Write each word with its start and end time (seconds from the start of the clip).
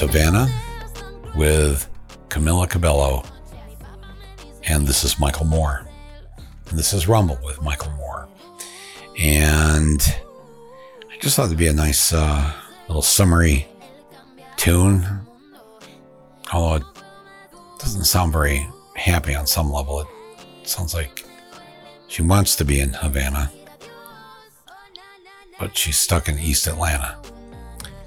Havana 0.00 0.48
with 1.36 1.88
Camila 2.28 2.68
Cabello. 2.68 3.22
And 4.64 4.86
this 4.86 5.04
is 5.04 5.20
Michael 5.20 5.46
Moore. 5.46 5.86
And 6.68 6.78
this 6.78 6.92
is 6.92 7.06
Rumble 7.06 7.38
with 7.44 7.60
Michael 7.60 7.92
Moore. 7.92 8.28
And 9.18 10.00
I 11.10 11.18
just 11.20 11.36
thought 11.36 11.46
it'd 11.46 11.58
be 11.58 11.66
a 11.66 11.72
nice 11.72 12.12
uh, 12.12 12.52
little 12.88 13.02
summery 13.02 13.66
tune. 14.56 15.06
Although 16.52 16.76
it 16.76 16.84
doesn't 17.78 18.04
sound 18.04 18.32
very 18.32 18.66
happy 18.96 19.34
on 19.34 19.46
some 19.46 19.70
level. 19.70 20.00
It 20.00 20.68
sounds 20.68 20.94
like 20.94 21.24
she 22.08 22.22
wants 22.22 22.56
to 22.56 22.64
be 22.64 22.80
in 22.80 22.94
Havana, 22.94 23.52
but 25.58 25.76
she's 25.76 25.98
stuck 25.98 26.28
in 26.28 26.38
East 26.38 26.66
Atlanta. 26.66 27.16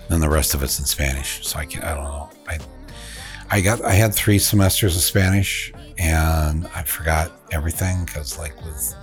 Then 0.09 0.19
the 0.19 0.29
rest 0.29 0.53
of 0.53 0.63
it's 0.63 0.79
in 0.79 0.85
Spanish. 0.85 1.45
So 1.45 1.59
I 1.59 1.65
can't, 1.65 1.83
I 1.83 1.93
don't 1.95 2.03
know. 2.03 2.29
I, 2.47 2.59
I 3.49 3.61
got, 3.61 3.83
I 3.83 3.93
had 3.93 4.13
three 4.13 4.39
semesters 4.39 4.95
of 4.95 5.01
Spanish 5.01 5.73
and 5.97 6.67
I 6.75 6.83
forgot 6.83 7.31
everything 7.51 8.05
because, 8.05 8.37
like, 8.37 8.55
with, 8.63 8.95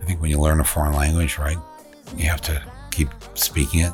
I 0.00 0.04
think 0.04 0.20
when 0.20 0.30
you 0.30 0.40
learn 0.40 0.60
a 0.60 0.64
foreign 0.64 0.94
language, 0.94 1.38
right, 1.38 1.58
you 2.16 2.28
have 2.28 2.40
to 2.42 2.62
keep 2.90 3.08
speaking 3.34 3.80
it. 3.80 3.92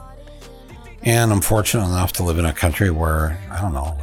And 1.03 1.33
I'm 1.33 1.41
fortunate 1.41 1.85
enough 1.85 2.13
to 2.15 2.23
live 2.23 2.39
in 2.39 2.45
a 2.45 2.53
country 2.53 2.91
where, 2.91 3.39
I 3.51 3.61
don't 3.61 3.75
know, 3.75 3.99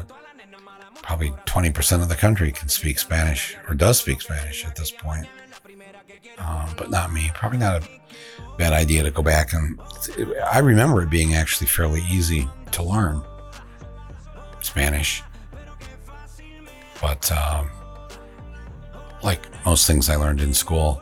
probably 1.01 1.31
20% 1.47 2.01
of 2.03 2.09
the 2.09 2.15
country 2.15 2.51
can 2.51 2.69
speak 2.69 2.99
Spanish 2.99 3.57
or 3.67 3.73
does 3.73 3.99
speak 3.99 4.21
Spanish 4.21 4.65
at 4.65 4.75
this 4.75 4.91
point. 4.91 5.27
Um, 6.37 6.69
but 6.77 6.89
not 6.89 7.11
me. 7.11 7.31
Probably 7.33 7.57
not 7.57 7.83
a 7.83 7.98
bad 8.59 8.73
idea 8.73 9.01
to 9.01 9.09
go 9.09 9.23
back 9.23 9.53
and 9.53 9.79
I 10.51 10.59
remember 10.59 11.01
it 11.01 11.09
being 11.09 11.33
actually 11.33 11.67
fairly 11.67 12.01
easy 12.11 12.45
to 12.73 12.83
learn 12.83 13.23
Spanish. 14.59 15.23
But 17.01 17.31
um, 17.31 17.69
like 19.23 19.47
most 19.65 19.87
things 19.87 20.09
I 20.09 20.17
learned 20.17 20.41
in 20.41 20.53
school, 20.53 21.01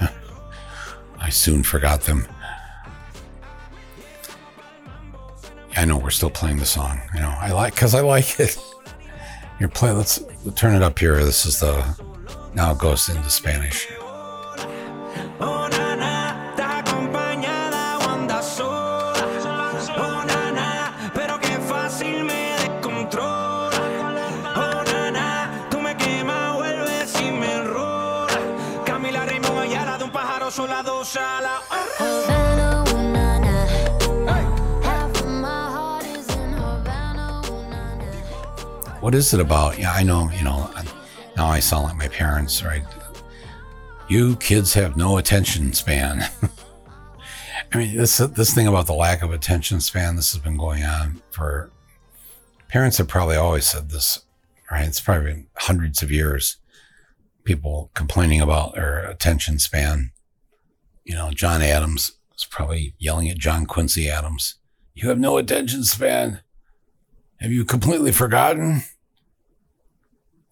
I 1.20 1.30
soon 1.30 1.64
forgot 1.64 2.02
them. 2.02 2.28
I 5.76 5.84
know 5.84 5.98
we're 5.98 6.10
still 6.10 6.30
playing 6.30 6.58
the 6.58 6.66
song. 6.66 7.00
You 7.12 7.20
know, 7.20 7.34
I 7.36 7.50
like 7.50 7.74
because 7.74 7.96
I 7.96 8.00
like 8.02 8.38
it. 8.38 8.56
You're 9.58 9.68
playing. 9.68 9.96
Let's 9.96 10.22
turn 10.54 10.76
it 10.76 10.82
up 10.82 10.96
here. 10.96 11.24
This 11.24 11.44
is 11.44 11.58
the 11.58 11.84
now 12.54 12.70
it 12.70 12.78
goes 12.78 13.08
into 13.08 13.30
Spanish. 13.30 13.88
What 39.00 39.14
is 39.14 39.32
it 39.32 39.38
about? 39.38 39.78
Yeah, 39.78 39.92
I 39.92 40.02
know, 40.02 40.28
you 40.36 40.42
know, 40.42 40.68
now 41.36 41.46
I 41.46 41.60
sound 41.60 41.84
like 41.84 41.96
my 41.96 42.08
parents, 42.08 42.64
right? 42.64 42.82
You 44.08 44.34
kids 44.36 44.74
have 44.74 44.96
no 44.96 45.16
attention 45.18 45.72
span. 45.72 46.28
I 47.72 47.76
mean, 47.78 47.96
this 47.96 48.16
this 48.16 48.52
thing 48.52 48.66
about 48.66 48.86
the 48.86 48.94
lack 48.94 49.22
of 49.22 49.30
attention 49.30 49.80
span, 49.80 50.16
this 50.16 50.32
has 50.32 50.42
been 50.42 50.56
going 50.56 50.82
on 50.82 51.22
for 51.30 51.70
parents 52.66 52.98
have 52.98 53.06
probably 53.06 53.36
always 53.36 53.66
said 53.66 53.90
this, 53.90 54.24
right? 54.72 54.88
It's 54.88 55.00
probably 55.00 55.26
been 55.26 55.46
hundreds 55.56 56.02
of 56.02 56.10
years. 56.10 56.56
People 57.44 57.92
complaining 57.94 58.40
about 58.40 58.74
their 58.74 59.08
attention 59.08 59.60
span. 59.60 60.10
Know, 61.28 61.34
John 61.34 61.60
Adams 61.60 62.12
is 62.36 62.46
probably 62.46 62.94
yelling 62.98 63.28
at 63.28 63.36
John 63.36 63.66
Quincy 63.66 64.08
Adams. 64.08 64.54
You 64.94 65.10
have 65.10 65.18
no 65.18 65.36
attention 65.36 65.84
span. 65.84 66.40
Have 67.40 67.52
you 67.52 67.66
completely 67.66 68.12
forgotten? 68.12 68.82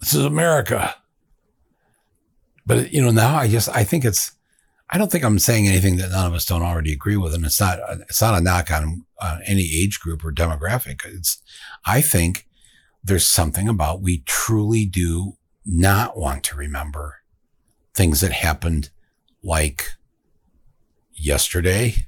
This 0.01 0.13
is 0.13 0.25
America. 0.25 0.95
But 2.67 2.93
you 2.93 3.01
know, 3.01 3.11
now 3.11 3.37
I 3.37 3.49
just 3.49 3.71
I 3.75 3.85
think 3.85 4.05
it's 4.05 4.33
I 4.91 4.99
don't 4.99 5.11
think 5.11 5.25
I'm 5.25 5.39
saying 5.39 5.67
anything 5.67 5.97
that 5.97 6.11
none 6.11 6.27
of 6.27 6.35
us 6.35 6.45
don't 6.45 6.63
already 6.63 6.93
agree 6.93 7.17
with, 7.17 7.33
and 7.33 7.47
it's 7.47 7.59
not 7.59 7.79
it's 8.11 8.21
not 8.21 8.39
a 8.39 8.43
knock 8.43 8.71
on 8.71 9.07
uh, 9.19 9.39
any 9.47 9.63
age 9.63 9.99
group 9.99 10.25
or 10.25 10.31
demographic. 10.31 11.07
It's 11.07 11.43
I 11.87 12.03
think 12.03 12.47
there's 13.03 13.27
something 13.27 13.67
about 13.67 14.03
we 14.03 14.19
truly 14.27 14.85
do 14.85 15.39
not 15.65 16.19
want 16.19 16.45
to 16.45 16.57
remember 16.57 17.21
things 17.95 18.21
that 18.21 18.33
happened 18.33 18.91
like 19.43 19.96
yesterday, 21.17 22.07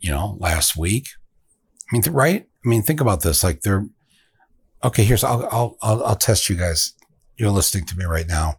you 0.00 0.10
know, 0.10 0.36
last 0.40 0.76
week. 0.76 1.08
I 1.90 1.96
mean, 1.96 2.02
right? 2.12 2.46
I 2.64 2.68
mean, 2.68 2.82
think 2.82 3.00
about 3.00 3.22
this. 3.22 3.44
Like 3.44 3.60
they're 3.60 3.86
okay. 4.82 5.04
Here's 5.04 5.24
I'll 5.24 5.48
I'll 5.50 5.76
I'll, 5.82 6.04
I'll 6.04 6.16
test 6.16 6.48
you 6.48 6.56
guys. 6.56 6.94
You're 7.36 7.50
listening 7.50 7.86
to 7.86 7.96
me 7.96 8.04
right 8.04 8.26
now, 8.26 8.54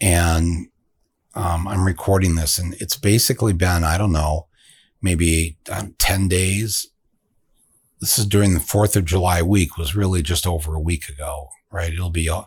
and 0.00 0.68
um, 1.34 1.68
I'm 1.68 1.84
recording 1.84 2.34
this, 2.34 2.58
and 2.58 2.74
it's 2.74 2.96
basically 2.96 3.52
been 3.52 3.84
I 3.84 3.98
don't 3.98 4.12
know, 4.12 4.48
maybe 5.02 5.58
um, 5.70 5.94
ten 5.98 6.28
days. 6.28 6.86
This 8.00 8.18
is 8.18 8.24
during 8.26 8.54
the 8.54 8.60
Fourth 8.60 8.96
of 8.96 9.04
July 9.04 9.42
week. 9.42 9.76
Was 9.76 9.94
really 9.94 10.22
just 10.22 10.46
over 10.46 10.74
a 10.74 10.80
week 10.80 11.08
ago, 11.08 11.48
right? 11.70 11.92
It'll 11.92 12.10
be, 12.10 12.30
I 12.30 12.46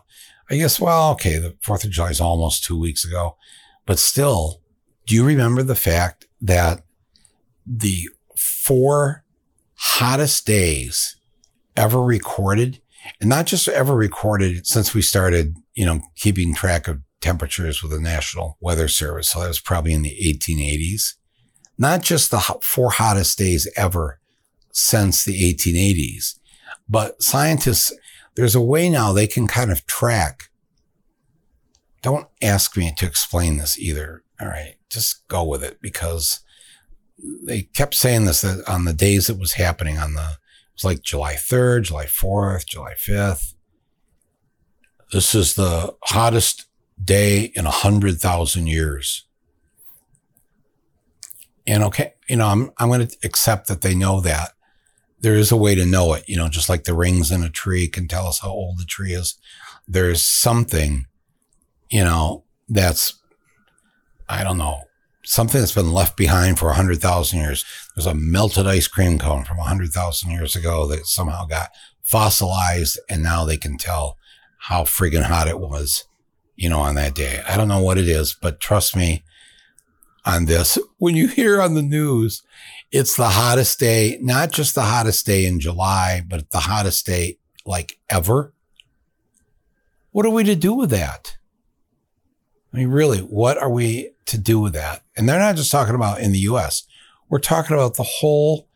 guess. 0.50 0.80
Well, 0.80 1.12
okay, 1.12 1.38
the 1.38 1.56
Fourth 1.62 1.84
of 1.84 1.90
July 1.90 2.10
is 2.10 2.20
almost 2.20 2.64
two 2.64 2.78
weeks 2.78 3.04
ago, 3.04 3.36
but 3.86 4.00
still, 4.00 4.60
do 5.06 5.14
you 5.14 5.24
remember 5.24 5.62
the 5.62 5.74
fact 5.74 6.26
that 6.40 6.82
the 7.66 8.08
four 8.36 9.24
hottest 9.74 10.46
days 10.46 11.16
ever 11.76 12.02
recorded, 12.02 12.80
and 13.20 13.28
not 13.28 13.46
just 13.46 13.68
ever 13.68 13.94
recorded 13.94 14.66
since 14.66 14.94
we 14.94 15.02
started, 15.02 15.56
you 15.74 15.84
know, 15.84 16.00
keeping 16.16 16.54
track 16.54 16.88
of 16.88 17.00
temperatures 17.20 17.82
with 17.82 17.90
the 17.90 18.00
National 18.00 18.56
Weather 18.60 18.88
Service. 18.88 19.30
So 19.30 19.40
that 19.40 19.48
was 19.48 19.60
probably 19.60 19.92
in 19.92 20.02
the 20.02 20.16
1880s. 20.22 21.14
Not 21.76 22.02
just 22.02 22.30
the 22.30 22.38
four 22.62 22.92
hottest 22.92 23.38
days 23.38 23.68
ever 23.76 24.20
since 24.72 25.24
the 25.24 25.54
1880s, 25.54 26.38
but 26.88 27.22
scientists, 27.22 27.92
there's 28.36 28.54
a 28.54 28.60
way 28.60 28.88
now 28.88 29.12
they 29.12 29.26
can 29.26 29.46
kind 29.46 29.72
of 29.72 29.86
track. 29.86 30.50
Don't 32.02 32.28
ask 32.42 32.76
me 32.76 32.92
to 32.98 33.06
explain 33.06 33.56
this 33.56 33.78
either. 33.78 34.22
All 34.40 34.48
right. 34.48 34.76
Just 34.94 35.26
go 35.28 35.44
with 35.44 35.62
it 35.62 35.80
because 35.80 36.40
they 37.18 37.62
kept 37.62 37.94
saying 37.94 38.24
this 38.24 38.44
on 38.66 38.84
the 38.84 38.92
days 38.92 39.28
it 39.28 39.38
was 39.38 39.54
happening 39.54 39.98
on 39.98 40.14
the 40.14 40.22
it 40.22 40.82
was 40.82 40.84
like 40.84 41.02
July 41.02 41.34
3rd, 41.34 41.84
July 41.84 42.06
4th, 42.06 42.66
July 42.66 42.94
5th. 42.94 43.54
This 45.12 45.34
is 45.34 45.54
the 45.54 45.94
hottest 46.04 46.66
day 47.02 47.52
in 47.54 47.66
a 47.66 47.70
hundred 47.70 48.20
thousand 48.20 48.66
years. 48.66 49.26
And 51.66 51.82
okay, 51.84 52.14
you 52.28 52.36
know, 52.36 52.48
I'm 52.48 52.70
I'm 52.78 52.88
going 52.88 53.06
to 53.06 53.16
accept 53.22 53.68
that 53.68 53.82
they 53.82 53.94
know 53.94 54.20
that. 54.20 54.52
There 55.20 55.36
is 55.36 55.50
a 55.50 55.56
way 55.56 55.74
to 55.74 55.86
know 55.86 56.12
it, 56.12 56.24
you 56.28 56.36
know, 56.36 56.48
just 56.48 56.68
like 56.68 56.84
the 56.84 56.94
rings 56.94 57.30
in 57.30 57.42
a 57.42 57.48
tree 57.48 57.88
can 57.88 58.08
tell 58.08 58.26
us 58.26 58.40
how 58.40 58.50
old 58.50 58.78
the 58.78 58.84
tree 58.84 59.12
is. 59.12 59.36
There's 59.88 60.22
something, 60.22 61.06
you 61.88 62.04
know, 62.04 62.44
that's 62.68 63.18
I 64.28 64.44
don't 64.44 64.58
know, 64.58 64.82
something 65.24 65.60
that's 65.60 65.74
been 65.74 65.92
left 65.92 66.16
behind 66.16 66.58
for 66.58 66.66
100,000 66.66 67.38
years. 67.38 67.64
There's 67.94 68.06
a 68.06 68.14
melted 68.14 68.66
ice 68.66 68.88
cream 68.88 69.18
cone 69.18 69.44
from 69.44 69.56
100,000 69.56 70.30
years 70.30 70.54
ago 70.54 70.86
that 70.88 71.06
somehow 71.06 71.46
got 71.46 71.70
fossilized 72.02 72.98
and 73.08 73.22
now 73.22 73.44
they 73.44 73.56
can 73.56 73.76
tell 73.76 74.18
how 74.58 74.84
friggin' 74.84 75.24
hot 75.24 75.48
it 75.48 75.58
was, 75.58 76.04
you 76.56 76.68
know, 76.68 76.80
on 76.80 76.94
that 76.94 77.14
day. 77.14 77.42
I 77.48 77.56
don't 77.56 77.68
know 77.68 77.82
what 77.82 77.98
it 77.98 78.08
is, 78.08 78.36
but 78.40 78.60
trust 78.60 78.96
me 78.96 79.24
on 80.24 80.46
this. 80.46 80.78
When 80.98 81.14
you 81.14 81.28
hear 81.28 81.60
on 81.60 81.74
the 81.74 81.82
news, 81.82 82.42
it's 82.90 83.16
the 83.16 83.30
hottest 83.30 83.78
day, 83.78 84.18
not 84.20 84.52
just 84.52 84.74
the 84.74 84.82
hottest 84.82 85.26
day 85.26 85.44
in 85.44 85.60
July, 85.60 86.22
but 86.26 86.50
the 86.50 86.60
hottest 86.60 87.04
day 87.06 87.38
like 87.66 87.98
ever. 88.08 88.54
What 90.12 90.26
are 90.26 90.30
we 90.30 90.44
to 90.44 90.54
do 90.54 90.72
with 90.72 90.90
that? 90.90 91.36
I 92.74 92.78
mean, 92.78 92.88
really, 92.88 93.20
what 93.20 93.56
are 93.56 93.70
we 93.70 94.10
to 94.26 94.36
do 94.36 94.58
with 94.58 94.72
that? 94.72 95.02
And 95.16 95.28
they're 95.28 95.38
not 95.38 95.54
just 95.54 95.70
talking 95.70 95.94
about 95.94 96.20
in 96.20 96.32
the 96.32 96.40
US. 96.40 96.82
We're 97.28 97.38
talking 97.38 97.76
about 97.76 97.94
the 97.94 98.02
whole 98.02 98.68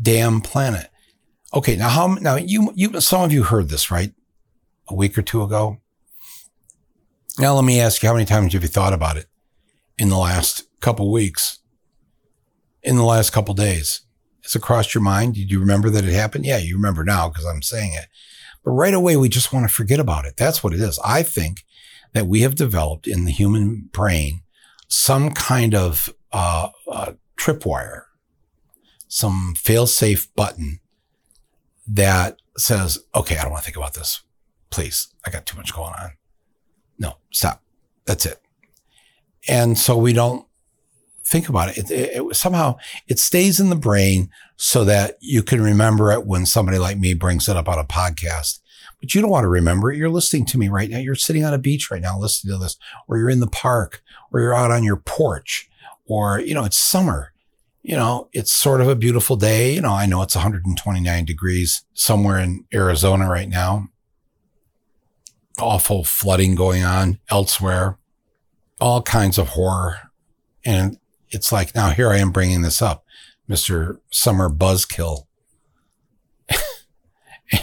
damn 0.00 0.40
planet. 0.40 0.88
Okay, 1.54 1.76
now 1.76 1.88
how 1.88 2.06
now 2.14 2.34
you 2.34 2.72
you 2.74 3.00
some 3.00 3.22
of 3.22 3.32
you 3.32 3.44
heard 3.44 3.68
this, 3.68 3.92
right? 3.92 4.12
A 4.88 4.94
week 4.94 5.16
or 5.16 5.22
two 5.22 5.42
ago. 5.42 5.78
Now 7.38 7.54
let 7.54 7.64
me 7.64 7.80
ask 7.80 8.02
you 8.02 8.08
how 8.08 8.14
many 8.14 8.26
times 8.26 8.54
have 8.54 8.62
you 8.62 8.68
thought 8.68 8.92
about 8.92 9.16
it 9.16 9.26
in 9.98 10.08
the 10.08 10.18
last 10.18 10.64
couple 10.80 11.12
weeks? 11.12 11.60
In 12.82 12.96
the 12.96 13.04
last 13.04 13.30
couple 13.30 13.54
days? 13.54 14.00
Has 14.42 14.56
it 14.56 14.62
crossed 14.62 14.94
your 14.94 15.02
mind? 15.02 15.34
Did 15.34 15.52
you 15.52 15.60
remember 15.60 15.90
that 15.90 16.04
it 16.04 16.12
happened? 16.12 16.44
Yeah, 16.44 16.58
you 16.58 16.74
remember 16.74 17.04
now 17.04 17.28
because 17.28 17.46
I'm 17.46 17.62
saying 17.62 17.92
it. 17.94 18.06
But 18.64 18.72
right 18.72 18.94
away, 18.94 19.16
we 19.16 19.28
just 19.28 19.52
want 19.52 19.68
to 19.68 19.72
forget 19.72 20.00
about 20.00 20.24
it. 20.24 20.36
That's 20.36 20.64
what 20.64 20.72
it 20.72 20.80
is. 20.80 20.98
I 21.04 21.22
think 21.22 21.64
that 22.12 22.26
we 22.26 22.40
have 22.42 22.54
developed 22.54 23.06
in 23.06 23.24
the 23.24 23.32
human 23.32 23.88
brain 23.92 24.42
some 24.88 25.30
kind 25.30 25.74
of 25.74 26.12
uh, 26.32 26.68
uh, 26.90 27.12
tripwire, 27.38 28.02
some 29.08 29.54
fail-safe 29.56 30.34
button 30.34 30.80
that 31.86 32.36
says, 32.56 32.98
"Okay, 33.14 33.38
I 33.38 33.42
don't 33.42 33.52
want 33.52 33.62
to 33.62 33.64
think 33.64 33.76
about 33.76 33.94
this. 33.94 34.22
Please, 34.70 35.08
I 35.26 35.30
got 35.30 35.46
too 35.46 35.56
much 35.56 35.74
going 35.74 35.94
on. 35.94 36.12
No, 36.98 37.16
stop. 37.30 37.62
That's 38.04 38.26
it." 38.26 38.40
And 39.48 39.78
so 39.78 39.96
we 39.96 40.12
don't 40.12 40.46
think 41.24 41.48
about 41.48 41.70
it. 41.70 41.78
It, 41.78 41.90
it, 41.90 42.10
it. 42.16 42.36
Somehow 42.36 42.76
it 43.08 43.18
stays 43.18 43.60
in 43.60 43.70
the 43.70 43.76
brain 43.76 44.30
so 44.56 44.84
that 44.84 45.16
you 45.20 45.42
can 45.42 45.62
remember 45.62 46.12
it 46.12 46.26
when 46.26 46.46
somebody 46.46 46.78
like 46.78 46.98
me 46.98 47.14
brings 47.14 47.48
it 47.48 47.56
up 47.56 47.68
on 47.68 47.78
a 47.78 47.84
podcast. 47.84 48.60
But 49.02 49.16
you 49.16 49.20
don't 49.20 49.30
want 49.30 49.42
to 49.42 49.48
remember 49.48 49.90
it. 49.90 49.98
You're 49.98 50.08
listening 50.08 50.46
to 50.46 50.58
me 50.58 50.68
right 50.68 50.88
now. 50.88 50.98
You're 50.98 51.16
sitting 51.16 51.44
on 51.44 51.52
a 51.52 51.58
beach 51.58 51.90
right 51.90 52.00
now 52.00 52.16
listening 52.16 52.54
to 52.54 52.62
this, 52.62 52.76
or 53.08 53.18
you're 53.18 53.28
in 53.28 53.40
the 53.40 53.48
park, 53.48 54.00
or 54.32 54.38
you're 54.38 54.54
out 54.54 54.70
on 54.70 54.84
your 54.84 54.96
porch, 54.96 55.68
or, 56.06 56.38
you 56.38 56.54
know, 56.54 56.64
it's 56.64 56.78
summer. 56.78 57.32
You 57.82 57.96
know, 57.96 58.28
it's 58.32 58.54
sort 58.54 58.80
of 58.80 58.86
a 58.86 58.94
beautiful 58.94 59.34
day. 59.34 59.74
You 59.74 59.80
know, 59.80 59.92
I 59.92 60.06
know 60.06 60.22
it's 60.22 60.36
129 60.36 61.24
degrees 61.24 61.84
somewhere 61.94 62.38
in 62.38 62.64
Arizona 62.72 63.28
right 63.28 63.48
now. 63.48 63.88
Awful 65.58 66.04
flooding 66.04 66.54
going 66.54 66.84
on 66.84 67.18
elsewhere, 67.28 67.98
all 68.80 69.02
kinds 69.02 69.36
of 69.36 69.48
horror. 69.48 69.96
And 70.64 70.96
it's 71.30 71.50
like, 71.50 71.74
now 71.74 71.90
here 71.90 72.10
I 72.10 72.18
am 72.18 72.30
bringing 72.30 72.62
this 72.62 72.80
up, 72.80 73.04
Mr. 73.50 73.98
Summer 74.12 74.48
Buzzkill. 74.48 75.26
and 76.48 76.60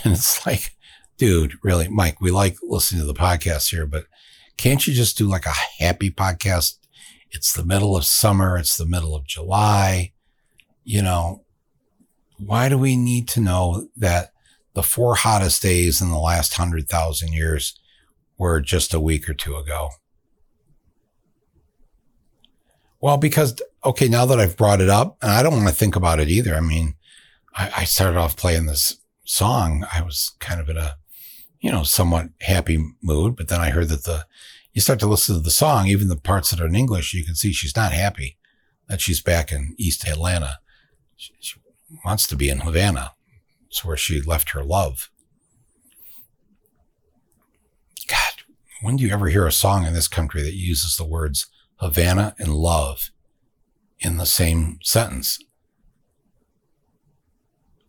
it's 0.05 0.45
like, 0.45 0.75
dude, 1.19 1.53
really, 1.61 1.87
Mike, 1.89 2.21
we 2.21 2.31
like 2.31 2.57
listening 2.63 3.01
to 3.01 3.05
the 3.07 3.13
podcast 3.13 3.69
here, 3.69 3.85
but 3.85 4.05
can't 4.57 4.87
you 4.87 4.93
just 4.93 5.17
do 5.17 5.27
like 5.27 5.45
a 5.45 5.83
happy 5.83 6.09
podcast? 6.09 6.77
It's 7.29 7.53
the 7.53 7.65
middle 7.65 7.95
of 7.95 8.05
summer. 8.05 8.57
It's 8.57 8.77
the 8.77 8.87
middle 8.87 9.15
of 9.15 9.27
July. 9.27 10.13
You 10.83 11.03
know, 11.03 11.43
why 12.37 12.69
do 12.69 12.77
we 12.77 12.95
need 12.95 13.27
to 13.29 13.41
know 13.41 13.89
that 13.97 14.31
the 14.73 14.81
four 14.81 15.15
hottest 15.15 15.61
days 15.61 16.01
in 16.01 16.09
the 16.09 16.17
last 16.17 16.55
hundred 16.55 16.87
thousand 16.87 17.33
years 17.33 17.77
were 18.37 18.61
just 18.61 18.93
a 18.93 18.99
week 18.99 19.29
or 19.29 19.33
two 19.33 19.57
ago? 19.57 19.89
Well, 23.01 23.17
because, 23.17 23.61
okay, 23.85 24.07
now 24.07 24.25
that 24.25 24.39
I've 24.39 24.57
brought 24.57 24.81
it 24.81 24.89
up, 24.89 25.17
and 25.21 25.31
I 25.31 25.43
don't 25.43 25.53
want 25.53 25.67
to 25.67 25.75
think 25.75 25.95
about 25.95 26.19
it 26.19 26.29
either. 26.29 26.55
I 26.55 26.61
mean, 26.61 26.95
I, 27.55 27.71
I 27.77 27.83
started 27.83 28.17
off 28.17 28.37
playing 28.37 28.65
this 28.65 28.97
song. 29.25 29.85
I 29.93 30.01
was 30.01 30.31
kind 30.39 30.59
of 30.59 30.69
in 30.69 30.77
a 30.77 30.95
you 31.59 31.71
know, 31.71 31.83
somewhat 31.83 32.29
happy 32.41 32.83
mood. 33.01 33.35
But 33.35 33.47
then 33.47 33.59
I 33.59 33.69
heard 33.69 33.89
that 33.89 34.05
the, 34.05 34.25
you 34.73 34.81
start 34.81 34.99
to 34.99 35.07
listen 35.07 35.35
to 35.35 35.41
the 35.41 35.51
song, 35.51 35.87
even 35.87 36.07
the 36.07 36.15
parts 36.15 36.51
that 36.51 36.61
are 36.61 36.67
in 36.67 36.75
English, 36.75 37.13
you 37.13 37.23
can 37.23 37.35
see 37.35 37.51
she's 37.51 37.75
not 37.75 37.91
happy 37.91 38.37
that 38.87 39.01
she's 39.01 39.21
back 39.21 39.51
in 39.51 39.75
East 39.77 40.07
Atlanta. 40.07 40.59
She, 41.15 41.33
she 41.39 41.59
wants 42.03 42.27
to 42.27 42.35
be 42.35 42.49
in 42.49 42.59
Havana. 42.59 43.13
It's 43.67 43.85
where 43.85 43.97
she 43.97 44.21
left 44.21 44.51
her 44.51 44.63
love. 44.63 45.09
God, 48.07 48.17
when 48.81 48.95
do 48.95 49.03
you 49.03 49.13
ever 49.13 49.27
hear 49.27 49.45
a 49.45 49.51
song 49.51 49.85
in 49.85 49.93
this 49.93 50.07
country 50.07 50.41
that 50.41 50.55
uses 50.55 50.97
the 50.97 51.05
words 51.05 51.47
Havana 51.75 52.35
and 52.39 52.55
love 52.55 53.11
in 53.99 54.17
the 54.17 54.25
same 54.25 54.79
sentence? 54.81 55.39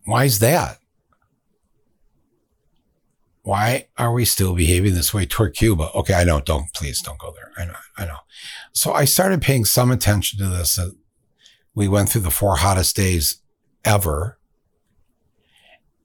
Why 0.05 0.25
is 0.25 0.41
that? 0.41 0.80
Why 3.51 3.89
are 3.99 4.13
we 4.13 4.25
still 4.25 4.55
behaving 4.55 4.95
this 4.95 5.13
way 5.13 5.27
toward 5.27 5.57
Cuba? 5.57 5.91
Okay, 5.93 6.15
I 6.15 6.23
know. 6.23 6.41
Don't 6.41 6.73
please 6.73 7.03
don't 7.03 7.19
go 7.19 7.35
there. 7.35 7.51
I 7.59 7.65
know. 7.65 7.79
I 7.99 8.05
know. 8.05 8.19
So 8.73 8.93
I 8.93 9.05
started 9.05 9.43
paying 9.43 9.65
some 9.65 9.91
attention 9.91 10.39
to 10.39 10.47
this. 10.47 10.79
Uh, 10.79 10.91
we 11.75 11.89
went 11.89 12.11
through 12.11 12.21
the 12.21 12.31
four 12.31 12.59
hottest 12.59 12.95
days 12.95 13.43
ever. 13.85 14.39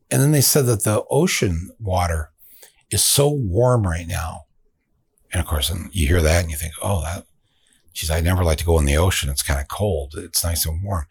And 0.10 0.24
then 0.24 0.32
they 0.32 0.42
said 0.42 0.66
that 0.66 0.86
the 0.86 1.04
ocean 1.12 1.70
water 1.80 2.32
is 2.90 3.04
so 3.04 3.30
warm 3.30 3.84
right 3.84 4.08
now. 4.08 4.46
And 5.32 5.40
of 5.40 5.46
course, 5.46 5.70
and 5.70 5.94
you 5.94 6.08
hear 6.08 6.24
that 6.24 6.42
and 6.42 6.50
you 6.50 6.58
think, 6.58 6.74
oh, 6.82 7.04
that, 7.04 7.26
geez, 7.94 8.10
I 8.10 8.22
never 8.22 8.44
like 8.44 8.58
to 8.58 8.66
go 8.66 8.80
in 8.80 8.86
the 8.86 8.98
ocean. 8.98 9.30
It's 9.30 9.44
kind 9.44 9.62
of 9.62 9.68
cold. 9.68 10.16
It's 10.18 10.44
nice 10.44 10.66
and 10.66 10.82
warm. 10.84 11.06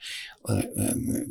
Uh, 0.44 0.62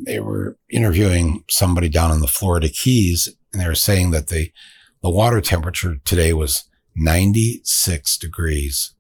they 0.06 0.22
were 0.22 0.58
interviewing 0.70 1.44
somebody 1.50 1.90
down 1.90 2.12
in 2.12 2.22
the 2.22 2.28
Florida 2.28 2.70
Keys 2.70 3.28
and 3.52 3.62
they 3.62 3.68
were 3.68 3.76
saying 3.76 4.12
that 4.12 4.28
the 4.28 4.50
the 5.04 5.10
water 5.10 5.42
temperature 5.42 5.98
today 6.06 6.32
was 6.32 6.64
96 6.96 8.18
degrees. 8.18 8.96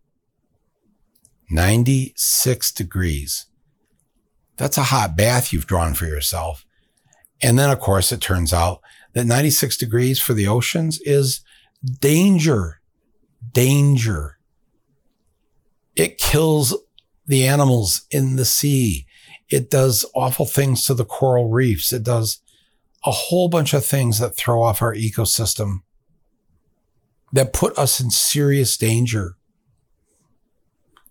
96 1.50 2.72
degrees. 2.74 3.46
That's 4.58 4.78
a 4.78 4.84
hot 4.84 5.16
bath 5.16 5.54
you've 5.54 5.66
drawn 5.66 5.94
for 5.94 6.06
yourself. 6.06 6.66
And 7.42 7.58
then, 7.58 7.70
of 7.70 7.80
course, 7.80 8.12
it 8.12 8.20
turns 8.20 8.52
out 8.52 8.82
that 9.14 9.26
96 9.26 9.78
degrees 9.78 10.20
for 10.20 10.34
the 10.34 10.46
oceans 10.46 11.00
is 11.06 11.40
danger. 12.02 12.82
Danger. 13.54 14.40
It 15.96 16.18
kills 16.18 16.78
the 17.26 17.48
animals 17.48 18.06
in 18.12 18.36
the 18.36 18.46
sea. 18.46 19.06
It 19.50 19.70
does 19.70 20.06
awful 20.14 20.48
things 20.48 20.86
to 20.88 20.94
the 20.94 21.06
coral 21.06 21.50
reefs. 21.50 21.94
It 21.94 22.04
does 22.04 22.42
a 23.06 23.12
whole 23.12 23.48
bunch 23.48 23.74
of 23.74 23.86
things 23.86 24.20
that 24.20 24.36
throw 24.36 24.62
off 24.62 24.82
our 24.82 24.94
ecosystem 24.94 25.84
that 27.34 27.52
put 27.52 27.78
us 27.78 28.00
in 28.00 28.12
serious 28.12 28.78
danger. 28.78 29.36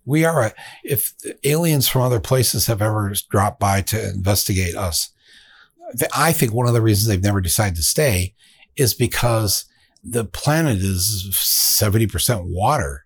We 0.05 0.25
are, 0.25 0.47
a, 0.47 0.53
if 0.83 1.13
aliens 1.43 1.87
from 1.87 2.01
other 2.01 2.19
places 2.19 2.67
have 2.67 2.81
ever 2.81 3.13
dropped 3.29 3.59
by 3.59 3.81
to 3.81 4.09
investigate 4.09 4.75
us, 4.75 5.11
I 6.15 6.31
think 6.31 6.53
one 6.53 6.67
of 6.67 6.73
the 6.73 6.81
reasons 6.81 7.07
they've 7.07 7.21
never 7.21 7.41
decided 7.41 7.75
to 7.75 7.83
stay 7.83 8.33
is 8.75 8.93
because 8.93 9.65
the 10.03 10.25
planet 10.25 10.77
is 10.77 11.29
70% 11.31 12.49
water. 12.49 13.05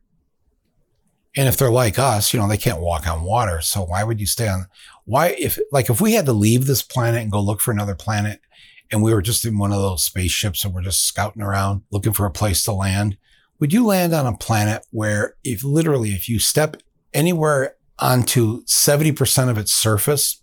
And 1.36 1.48
if 1.48 1.58
they're 1.58 1.70
like 1.70 2.00
us, 2.00 2.34
you 2.34 2.40
know, 2.40 2.48
they 2.48 2.58
can't 2.58 2.82
walk 2.82 3.08
on 3.08 3.24
water. 3.24 3.62
So 3.62 3.82
why 3.82 4.04
would 4.04 4.20
you 4.20 4.26
stay 4.26 4.48
on? 4.48 4.66
Why, 5.06 5.36
if, 5.40 5.60
like, 5.72 5.90
if 5.90 6.02
we 6.02 6.14
had 6.14 6.26
to 6.26 6.34
leave 6.34 6.66
this 6.66 6.82
planet 6.82 7.22
and 7.22 7.32
go 7.32 7.40
look 7.40 7.62
for 7.62 7.72
another 7.72 7.96
planet 7.96 8.42
and 8.92 9.02
we 9.02 9.14
were 9.14 9.22
just 9.22 9.46
in 9.46 9.58
one 9.58 9.72
of 9.72 9.82
those 9.82 10.04
spaceships 10.04 10.64
and 10.64 10.74
we're 10.74 10.82
just 10.82 11.06
scouting 11.06 11.42
around 11.42 11.84
looking 11.92 12.14
for 12.14 12.26
a 12.26 12.32
place 12.32 12.64
to 12.64 12.72
land, 12.72 13.18
would 13.60 13.74
you 13.74 13.86
land 13.86 14.14
on 14.14 14.28
a 14.28 14.38
planet 14.38 14.86
where 14.92 15.36
if 15.44 15.64
literally, 15.64 16.10
if 16.10 16.30
you 16.30 16.40
step 16.40 16.78
anywhere 17.14 17.76
onto 18.00 18.64
70% 18.66 19.50
of 19.50 19.58
its 19.58 19.74
surface, 19.74 20.42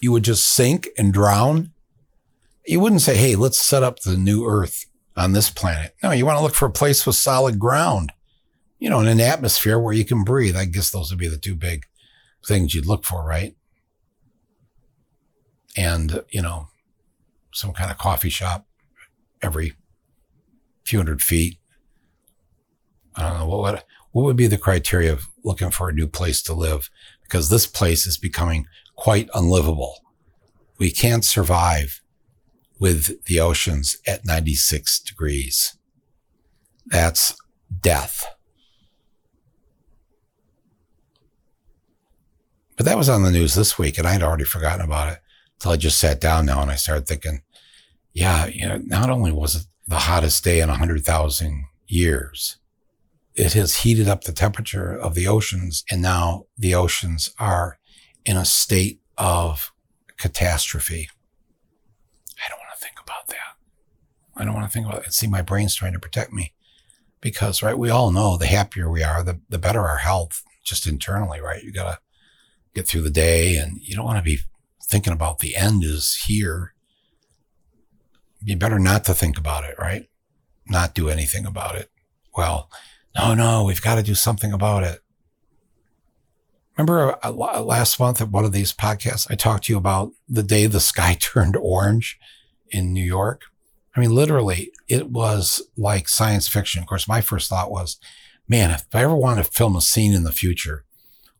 you 0.00 0.12
would 0.12 0.24
just 0.24 0.46
sink 0.46 0.88
and 0.96 1.12
drown? 1.12 1.72
You 2.66 2.80
wouldn't 2.80 3.02
say, 3.02 3.16
Hey, 3.16 3.36
let's 3.36 3.58
set 3.58 3.82
up 3.82 4.00
the 4.00 4.16
new 4.16 4.46
earth 4.46 4.86
on 5.16 5.32
this 5.32 5.50
planet. 5.50 5.94
No, 6.02 6.10
you 6.10 6.26
want 6.26 6.38
to 6.38 6.42
look 6.42 6.54
for 6.54 6.66
a 6.66 6.72
place 6.72 7.06
with 7.06 7.16
solid 7.16 7.58
ground, 7.58 8.12
you 8.78 8.90
know, 8.90 9.00
in 9.00 9.06
an 9.06 9.20
atmosphere 9.20 9.78
where 9.78 9.94
you 9.94 10.04
can 10.04 10.24
breathe. 10.24 10.56
I 10.56 10.64
guess 10.64 10.90
those 10.90 11.10
would 11.10 11.18
be 11.18 11.28
the 11.28 11.38
two 11.38 11.54
big 11.54 11.84
things 12.46 12.74
you'd 12.74 12.86
look 12.86 13.04
for, 13.04 13.24
right? 13.24 13.56
And, 15.76 16.22
you 16.30 16.40
know, 16.40 16.68
some 17.56 17.72
kind 17.72 17.90
of 17.90 17.98
coffee 17.98 18.28
shop 18.28 18.66
every 19.42 19.72
few 20.84 20.98
hundred 20.98 21.22
feet. 21.22 21.58
I 23.14 23.22
don't 23.22 23.38
know 23.38 23.46
what 23.46 23.60
would, 23.60 23.82
what 24.12 24.24
would 24.24 24.36
be 24.36 24.46
the 24.46 24.58
criteria 24.58 25.12
of 25.12 25.26
looking 25.42 25.70
for 25.70 25.88
a 25.88 25.92
new 25.92 26.06
place 26.06 26.42
to 26.42 26.54
live 26.54 26.90
because 27.22 27.48
this 27.48 27.66
place 27.66 28.06
is 28.06 28.18
becoming 28.18 28.66
quite 28.94 29.28
unlivable. 29.34 30.04
We 30.78 30.90
can't 30.90 31.24
survive 31.24 32.02
with 32.78 33.24
the 33.24 33.40
oceans 33.40 33.96
at 34.06 34.26
96 34.26 35.00
degrees. 35.00 35.78
That's 36.84 37.34
death. 37.80 38.26
But 42.76 42.84
that 42.84 42.98
was 42.98 43.08
on 43.08 43.22
the 43.22 43.30
news 43.30 43.54
this 43.54 43.78
week 43.78 43.96
and 43.96 44.06
I'd 44.06 44.22
already 44.22 44.44
forgotten 44.44 44.84
about 44.84 45.14
it 45.14 45.18
until 45.54 45.72
I 45.72 45.76
just 45.76 45.98
sat 45.98 46.20
down 46.20 46.44
now 46.44 46.60
and 46.60 46.70
I 46.70 46.76
started 46.76 47.06
thinking, 47.06 47.40
yeah, 48.16 48.46
you 48.46 48.66
know, 48.66 48.78
not 48.78 49.10
only 49.10 49.30
was 49.30 49.54
it 49.54 49.66
the 49.86 49.98
hottest 49.98 50.42
day 50.42 50.60
in 50.60 50.70
100,000 50.70 51.66
years, 51.86 52.56
it 53.34 53.52
has 53.52 53.76
heated 53.76 54.08
up 54.08 54.24
the 54.24 54.32
temperature 54.32 54.98
of 54.98 55.14
the 55.14 55.26
oceans. 55.26 55.84
And 55.90 56.00
now 56.00 56.44
the 56.56 56.74
oceans 56.74 57.34
are 57.38 57.78
in 58.24 58.38
a 58.38 58.46
state 58.46 59.00
of 59.18 59.70
catastrophe. 60.16 61.10
I 62.42 62.48
don't 62.48 62.58
want 62.58 62.70
to 62.72 62.82
think 62.82 62.96
about 63.02 63.26
that. 63.26 63.56
I 64.34 64.46
don't 64.46 64.54
want 64.54 64.66
to 64.66 64.72
think 64.72 64.86
about 64.86 65.06
it. 65.06 65.12
See, 65.12 65.26
my 65.26 65.42
brain's 65.42 65.74
trying 65.74 65.92
to 65.92 66.00
protect 66.00 66.32
me 66.32 66.54
because, 67.20 67.62
right, 67.62 67.78
we 67.78 67.90
all 67.90 68.10
know 68.12 68.38
the 68.38 68.46
happier 68.46 68.90
we 68.90 69.02
are, 69.02 69.22
the, 69.22 69.42
the 69.50 69.58
better 69.58 69.82
our 69.82 69.98
health 69.98 70.42
just 70.64 70.86
internally, 70.86 71.42
right? 71.42 71.62
You 71.62 71.70
got 71.70 71.90
to 71.90 71.98
get 72.74 72.88
through 72.88 73.02
the 73.02 73.10
day 73.10 73.56
and 73.56 73.78
you 73.82 73.94
don't 73.94 74.06
want 74.06 74.16
to 74.18 74.24
be 74.24 74.38
thinking 74.88 75.12
about 75.12 75.40
the 75.40 75.54
end 75.54 75.84
is 75.84 76.24
here, 76.26 76.72
you 78.42 78.56
better 78.56 78.78
not 78.78 79.04
to 79.04 79.14
think 79.14 79.38
about 79.38 79.64
it, 79.64 79.76
right? 79.78 80.08
Not 80.66 80.94
do 80.94 81.08
anything 81.08 81.46
about 81.46 81.76
it. 81.76 81.90
Well, 82.36 82.70
no, 83.16 83.34
no, 83.34 83.64
we've 83.64 83.82
got 83.82 83.94
to 83.96 84.02
do 84.02 84.14
something 84.14 84.52
about 84.52 84.82
it. 84.82 85.00
Remember 86.76 87.16
uh, 87.24 87.30
last 87.30 87.98
month 87.98 88.20
at 88.20 88.30
one 88.30 88.44
of 88.44 88.52
these 88.52 88.72
podcasts, 88.72 89.26
I 89.30 89.34
talked 89.34 89.64
to 89.64 89.72
you 89.72 89.78
about 89.78 90.12
the 90.28 90.42
day 90.42 90.66
the 90.66 90.80
sky 90.80 91.14
turned 91.20 91.56
orange 91.56 92.18
in 92.70 92.92
New 92.92 93.04
York. 93.04 93.42
I 93.94 94.00
mean, 94.00 94.10
literally, 94.10 94.72
it 94.88 95.10
was 95.10 95.62
like 95.76 96.08
science 96.08 96.48
fiction. 96.48 96.82
Of 96.82 96.88
course, 96.88 97.08
my 97.08 97.22
first 97.22 97.48
thought 97.48 97.70
was, 97.70 97.98
man, 98.46 98.70
if 98.70 98.84
I 98.92 99.02
ever 99.02 99.16
want 99.16 99.38
to 99.38 99.44
film 99.44 99.74
a 99.74 99.80
scene 99.80 100.12
in 100.12 100.24
the 100.24 100.32
future 100.32 100.84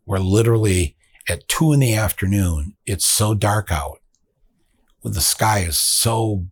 where 0.04 0.20
literally 0.20 0.96
at 1.28 1.46
two 1.48 1.72
in 1.72 1.80
the 1.80 1.94
afternoon, 1.94 2.76
it's 2.86 3.04
so 3.04 3.34
dark 3.34 3.70
out, 3.70 3.98
the 5.02 5.20
sky 5.20 5.60
is 5.60 5.78
so, 5.78 6.46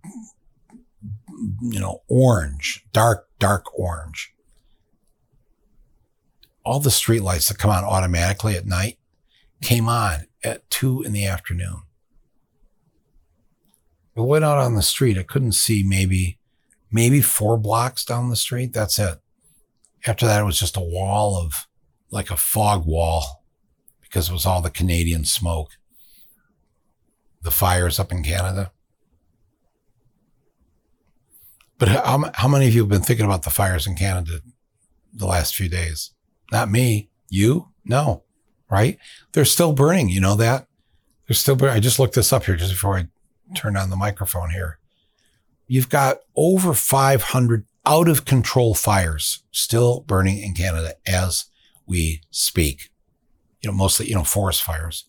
you 1.72 1.80
know, 1.80 2.02
orange, 2.08 2.84
dark, 2.92 3.28
dark 3.38 3.78
orange 3.78 4.34
all 6.64 6.80
the 6.80 6.90
streetlights 6.90 7.48
that 7.48 7.58
come 7.58 7.70
on 7.70 7.84
automatically 7.84 8.56
at 8.56 8.66
night 8.66 8.98
came 9.62 9.88
on 9.88 10.26
at 10.42 10.68
two 10.70 11.02
in 11.02 11.12
the 11.12 11.26
afternoon. 11.26 11.82
I 14.16 14.20
went 14.20 14.44
out 14.44 14.58
on 14.58 14.74
the 14.74 14.82
street. 14.82 15.18
I 15.18 15.24
couldn't 15.24 15.52
see 15.52 15.84
maybe, 15.86 16.38
maybe 16.90 17.20
four 17.20 17.58
blocks 17.58 18.04
down 18.04 18.30
the 18.30 18.36
street. 18.36 18.72
That's 18.72 18.98
it. 18.98 19.18
After 20.06 20.26
that, 20.26 20.40
it 20.40 20.44
was 20.44 20.58
just 20.58 20.76
a 20.76 20.80
wall 20.80 21.36
of 21.36 21.66
like 22.10 22.30
a 22.30 22.36
fog 22.36 22.86
wall 22.86 23.44
because 24.00 24.28
it 24.28 24.32
was 24.32 24.46
all 24.46 24.62
the 24.62 24.70
Canadian 24.70 25.24
smoke. 25.24 25.72
The 27.42 27.50
fires 27.50 27.98
up 27.98 28.12
in 28.12 28.22
Canada. 28.22 28.70
But 31.78 31.88
how, 31.88 32.30
how 32.34 32.48
many 32.48 32.68
of 32.68 32.74
you 32.74 32.82
have 32.82 32.88
been 32.88 33.02
thinking 33.02 33.26
about 33.26 33.42
the 33.42 33.50
fires 33.50 33.86
in 33.86 33.96
Canada 33.96 34.40
the 35.12 35.26
last 35.26 35.54
few 35.54 35.68
days? 35.68 36.12
Not 36.52 36.70
me. 36.70 37.10
You? 37.28 37.68
No. 37.84 38.22
Right? 38.70 38.98
They're 39.32 39.44
still 39.44 39.72
burning. 39.72 40.08
You 40.08 40.20
know 40.20 40.36
that? 40.36 40.66
They're 41.26 41.34
still 41.34 41.56
burning. 41.56 41.76
I 41.76 41.80
just 41.80 41.98
looked 41.98 42.14
this 42.14 42.32
up 42.32 42.44
here 42.44 42.56
just 42.56 42.72
before 42.72 42.96
I 42.96 43.08
turned 43.54 43.76
on 43.76 43.90
the 43.90 43.96
microphone 43.96 44.50
here. 44.50 44.78
You've 45.66 45.88
got 45.88 46.18
over 46.36 46.74
500 46.74 47.64
out 47.86 48.08
of 48.08 48.24
control 48.24 48.74
fires 48.74 49.42
still 49.50 50.00
burning 50.00 50.38
in 50.38 50.54
Canada 50.54 50.94
as 51.06 51.46
we 51.86 52.22
speak. 52.30 52.90
You 53.62 53.70
know, 53.70 53.76
mostly, 53.76 54.06
you 54.06 54.14
know, 54.14 54.24
forest 54.24 54.62
fires. 54.62 55.06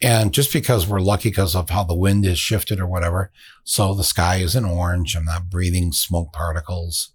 And 0.00 0.32
just 0.32 0.52
because 0.52 0.86
we're 0.86 1.00
lucky 1.00 1.30
because 1.30 1.56
of 1.56 1.70
how 1.70 1.82
the 1.82 1.94
wind 1.94 2.24
is 2.24 2.38
shifted 2.38 2.78
or 2.78 2.86
whatever, 2.86 3.32
so 3.64 3.94
the 3.94 4.04
sky 4.04 4.36
isn't 4.36 4.64
orange. 4.64 5.16
I'm 5.16 5.24
not 5.24 5.50
breathing 5.50 5.92
smoke 5.92 6.32
particles, 6.32 7.12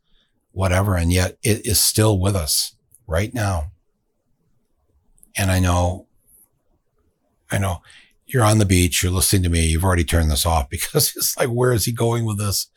whatever. 0.52 0.98
And 0.98 1.12
yet 1.12 1.38
it 1.44 1.66
is 1.66 1.82
still 1.82 2.20
with 2.20 2.36
us 2.36 2.75
right 3.08 3.34
now. 3.34 3.72
And 5.38 5.50
I 5.50 5.60
know, 5.60 6.08
I 7.50 7.58
know 7.58 7.82
you're 8.25 8.44
on 8.44 8.58
the 8.58 8.66
beach, 8.66 9.02
you're 9.02 9.12
listening 9.12 9.44
to 9.44 9.50
me, 9.50 9.66
you've 9.66 9.84
already 9.84 10.04
turned 10.04 10.30
this 10.30 10.46
off 10.46 10.70
because 10.72 11.13
it's 11.16 11.38
like, 11.38 11.50
where 11.50 11.72
is 11.72 11.86
he 11.86 11.92
going 11.92 12.25
with 12.25 12.38
this? 12.38 12.68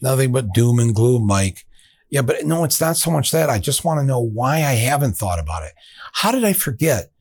Nothing 0.00 0.32
but 0.32 0.52
doom 0.52 0.78
and 0.78 0.94
gloom, 0.94 1.26
Mike. 1.26 1.64
Yeah, 2.10 2.22
but 2.22 2.44
no, 2.44 2.64
it's 2.64 2.80
not 2.80 2.96
so 2.96 3.10
much 3.10 3.30
that. 3.30 3.48
I 3.48 3.58
just 3.58 3.84
want 3.84 3.98
to 4.00 4.04
know 4.04 4.20
why 4.20 4.56
I 4.56 4.74
haven't 4.74 5.16
thought 5.16 5.38
about 5.38 5.62
it. 5.62 5.72
How 6.12 6.30
did 6.30 6.44
I 6.44 6.52
forget 6.52 7.11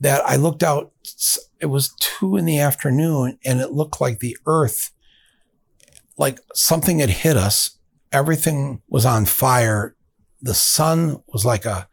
that 0.00 0.22
I 0.26 0.36
looked 0.36 0.62
out? 0.62 0.92
It 1.60 1.66
was 1.66 1.94
two 1.98 2.36
in 2.36 2.44
the 2.44 2.58
afternoon 2.58 3.38
and 3.44 3.60
it 3.60 3.72
looked 3.72 4.00
like 4.00 4.18
the 4.18 4.36
earth, 4.46 4.90
like 6.18 6.38
something 6.54 6.98
had 6.98 7.10
hit 7.10 7.36
us. 7.36 7.78
Everything 8.12 8.82
was 8.88 9.04
on 9.04 9.24
fire 9.24 9.96
the 10.46 10.54
sun 10.54 11.22
was 11.28 11.44
like 11.44 11.64
a, 11.64 11.88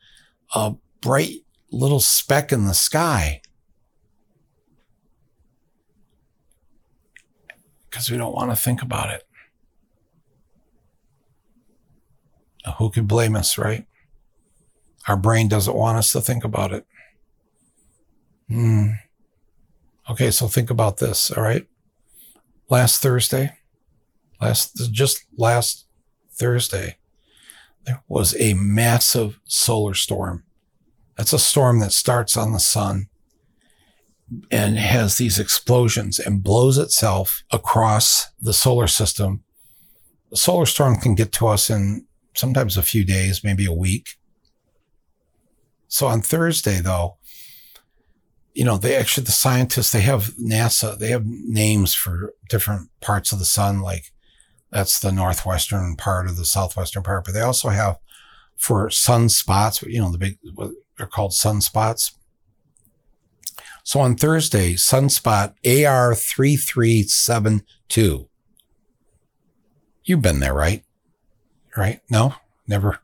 a 0.54 0.76
bright 1.02 1.40
little 1.72 2.00
speck 2.00 2.52
in 2.52 2.66
the 2.66 2.74
sky. 2.74 3.42
Because 7.90 8.10
we 8.10 8.18
don't 8.18 8.36
want 8.36 8.52
to 8.52 8.56
think 8.56 8.82
about 8.82 9.12
it. 9.12 9.24
Now, 12.66 12.74
who 12.74 12.90
can 12.90 13.06
blame 13.06 13.36
us, 13.36 13.58
right? 13.58 13.86
Our 15.08 15.18
brain 15.18 15.48
doesn't 15.48 15.76
want 15.76 15.98
us 15.98 16.12
to 16.14 16.22
think 16.22 16.44
about 16.44 16.72
it. 16.72 16.86
Hmm. 18.54 18.90
Okay, 20.12 20.30
so 20.30 20.48
think 20.48 20.70
about 20.70 20.98
this, 20.98 21.32
all 21.32 21.42
right? 21.42 21.66
Last 22.70 23.02
Thursday, 23.02 23.58
last 24.40 24.92
just 24.92 25.26
last 25.36 25.88
Thursday, 26.34 26.98
there 27.88 28.04
was 28.08 28.40
a 28.40 28.54
massive 28.54 29.40
solar 29.46 29.96
storm. 29.96 30.44
That's 31.18 31.34
a 31.34 31.40
storm 31.40 31.80
that 31.80 31.94
starts 31.94 32.38
on 32.38 32.54
the 32.54 32.60
sun 32.60 33.08
and 34.52 34.78
has 34.78 35.18
these 35.18 35.40
explosions 35.40 36.20
and 36.20 36.44
blows 36.44 36.78
itself 36.78 37.42
across 37.52 38.28
the 38.40 38.54
solar 38.54 38.88
system. 38.88 39.44
The 40.30 40.38
solar 40.38 40.68
storm 40.68 40.98
can 40.98 41.16
get 41.16 41.32
to 41.34 41.48
us 41.48 41.72
in 41.72 42.06
sometimes 42.36 42.78
a 42.78 42.84
few 42.84 43.04
days, 43.04 43.44
maybe 43.44 43.66
a 43.66 43.74
week. 43.74 44.10
So 45.88 46.06
on 46.06 46.22
Thursday, 46.22 46.82
though, 46.82 47.18
you 48.54 48.64
know, 48.64 48.78
they 48.78 48.96
actually, 48.96 49.26
the 49.26 49.32
scientists, 49.32 49.92
they 49.92 50.02
have 50.02 50.36
NASA, 50.36 50.96
they 50.98 51.10
have 51.10 51.26
names 51.26 51.96
for 51.96 52.34
different 52.50 52.90
parts 53.02 53.32
of 53.32 53.40
the 53.40 53.46
sun, 53.46 53.82
like 53.82 54.12
that's 54.72 55.00
the 55.00 55.12
northwestern 55.12 55.96
part 55.96 56.28
of 56.28 56.38
the 56.38 56.46
southwestern 56.46 57.02
part. 57.04 57.26
But 57.26 57.34
they 57.34 57.42
also 57.42 57.70
have 57.70 57.98
for 58.56 58.90
sunspots, 58.90 59.82
you 59.82 60.00
know, 60.00 60.12
the 60.12 60.18
big, 60.18 60.38
they're 60.98 61.08
called 61.08 61.32
sunspots. 61.32 62.14
So 63.84 64.00
on 64.00 64.16
Thursday, 64.16 64.76
sunspot 64.76 65.56
AR3372. 65.66 68.28
You've 70.06 70.22
been 70.22 70.40
there, 70.40 70.54
right? 70.54 70.84
Right? 71.76 72.00
No? 72.10 72.36
Never, 72.68 73.00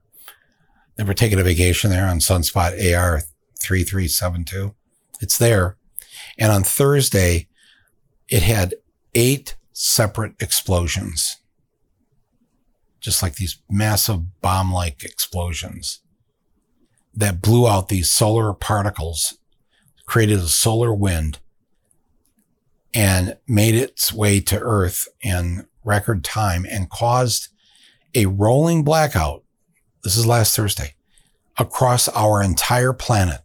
never 0.97 1.13
taken 1.13 1.39
a 1.39 1.43
vacation 1.43 1.89
there 1.89 2.07
on 2.07 2.19
sunspot 2.19 2.79
AR3372. 2.79 4.73
It's 5.19 5.37
there. 5.37 5.77
And 6.37 6.51
on 6.51 6.63
Thursday, 6.63 7.47
it 8.27 8.43
had 8.43 8.75
eight 9.13 9.55
separate 9.73 10.33
explosions 10.39 11.39
just 12.99 13.23
like 13.23 13.35
these 13.35 13.61
massive 13.69 14.41
bomb 14.41 14.71
like 14.71 15.03
explosions 15.03 16.01
that 17.13 17.41
blew 17.41 17.67
out 17.67 17.89
these 17.89 18.11
solar 18.11 18.53
particles, 18.53 19.37
created 20.05 20.39
a 20.39 20.47
solar 20.47 20.93
wind, 20.93 21.39
and 22.93 23.37
made 23.47 23.75
its 23.75 24.11
way 24.11 24.39
to 24.39 24.59
Earth 24.59 25.07
in 25.21 25.65
record 25.83 26.23
time 26.23 26.65
and 26.69 26.89
caused 26.89 27.49
a 28.15 28.25
rolling 28.25 28.83
blackout. 28.83 29.43
This 30.03 30.17
is 30.17 30.25
last 30.25 30.55
Thursday 30.55 30.95
across 31.57 32.07
our 32.09 32.41
entire 32.41 32.93
planet 32.93 33.41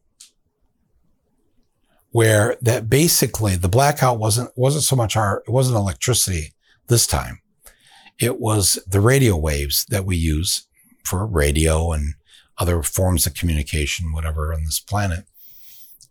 where 2.15 2.57
that 2.63 2.89
basically 2.89 3.57
the 3.57 3.69
blackout 3.69 4.19
wasn't 4.19 4.49
wasn't 4.57 4.85
so 4.85 4.95
much 4.95 5.17
our 5.17 5.43
it 5.49 5.51
wasn't 5.51 5.77
electricity 5.77 6.55
this 6.87 7.07
time 7.07 7.41
it 8.19 8.41
was 8.41 8.79
the 8.87 9.01
radio 9.01 9.37
waves 9.37 9.85
that 9.87 10.05
we 10.05 10.17
use 10.17 10.67
for 11.05 11.27
radio 11.27 11.93
and 11.93 12.15
other 12.59 12.83
forms 12.83 13.27
of 13.27 13.35
communication, 13.35 14.13
whatever 14.13 14.53
on 14.53 14.65
this 14.65 14.81
planet. 14.81 15.25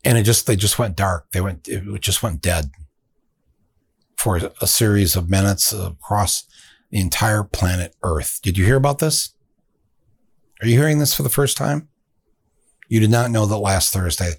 And 0.03 0.17
it 0.17 0.24
just, 0.24 0.45
they 0.45 0.55
just 0.55 0.77
went 0.77 0.98
dark. 0.98 1.31
They 1.31 1.41
went, 1.41 1.67
it 1.67 2.01
just 2.01 2.22
went 2.22 2.41
dead 2.41 2.72
for 4.17 4.39
a 4.62 4.67
series 4.67 5.15
of 5.15 5.29
minutes 5.29 5.72
across 5.72 6.43
the 6.91 7.00
entire 7.00 7.43
planet 7.43 7.95
Earth. 8.03 8.39
Did 8.43 8.57
you 8.57 8.65
hear 8.65 8.75
about 8.75 9.00
this? 9.00 9.33
Are 10.62 10.67
you 10.67 10.77
hearing 10.77 11.00
this 11.00 11.13
for 11.13 11.24
the 11.24 11.29
first 11.29 11.57
time? 11.57 11.88
You 12.89 13.00
did 13.00 13.10
not 13.10 13.31
know 13.31 13.45
that 13.45 13.57
last 13.57 13.93
Thursday 13.93 14.33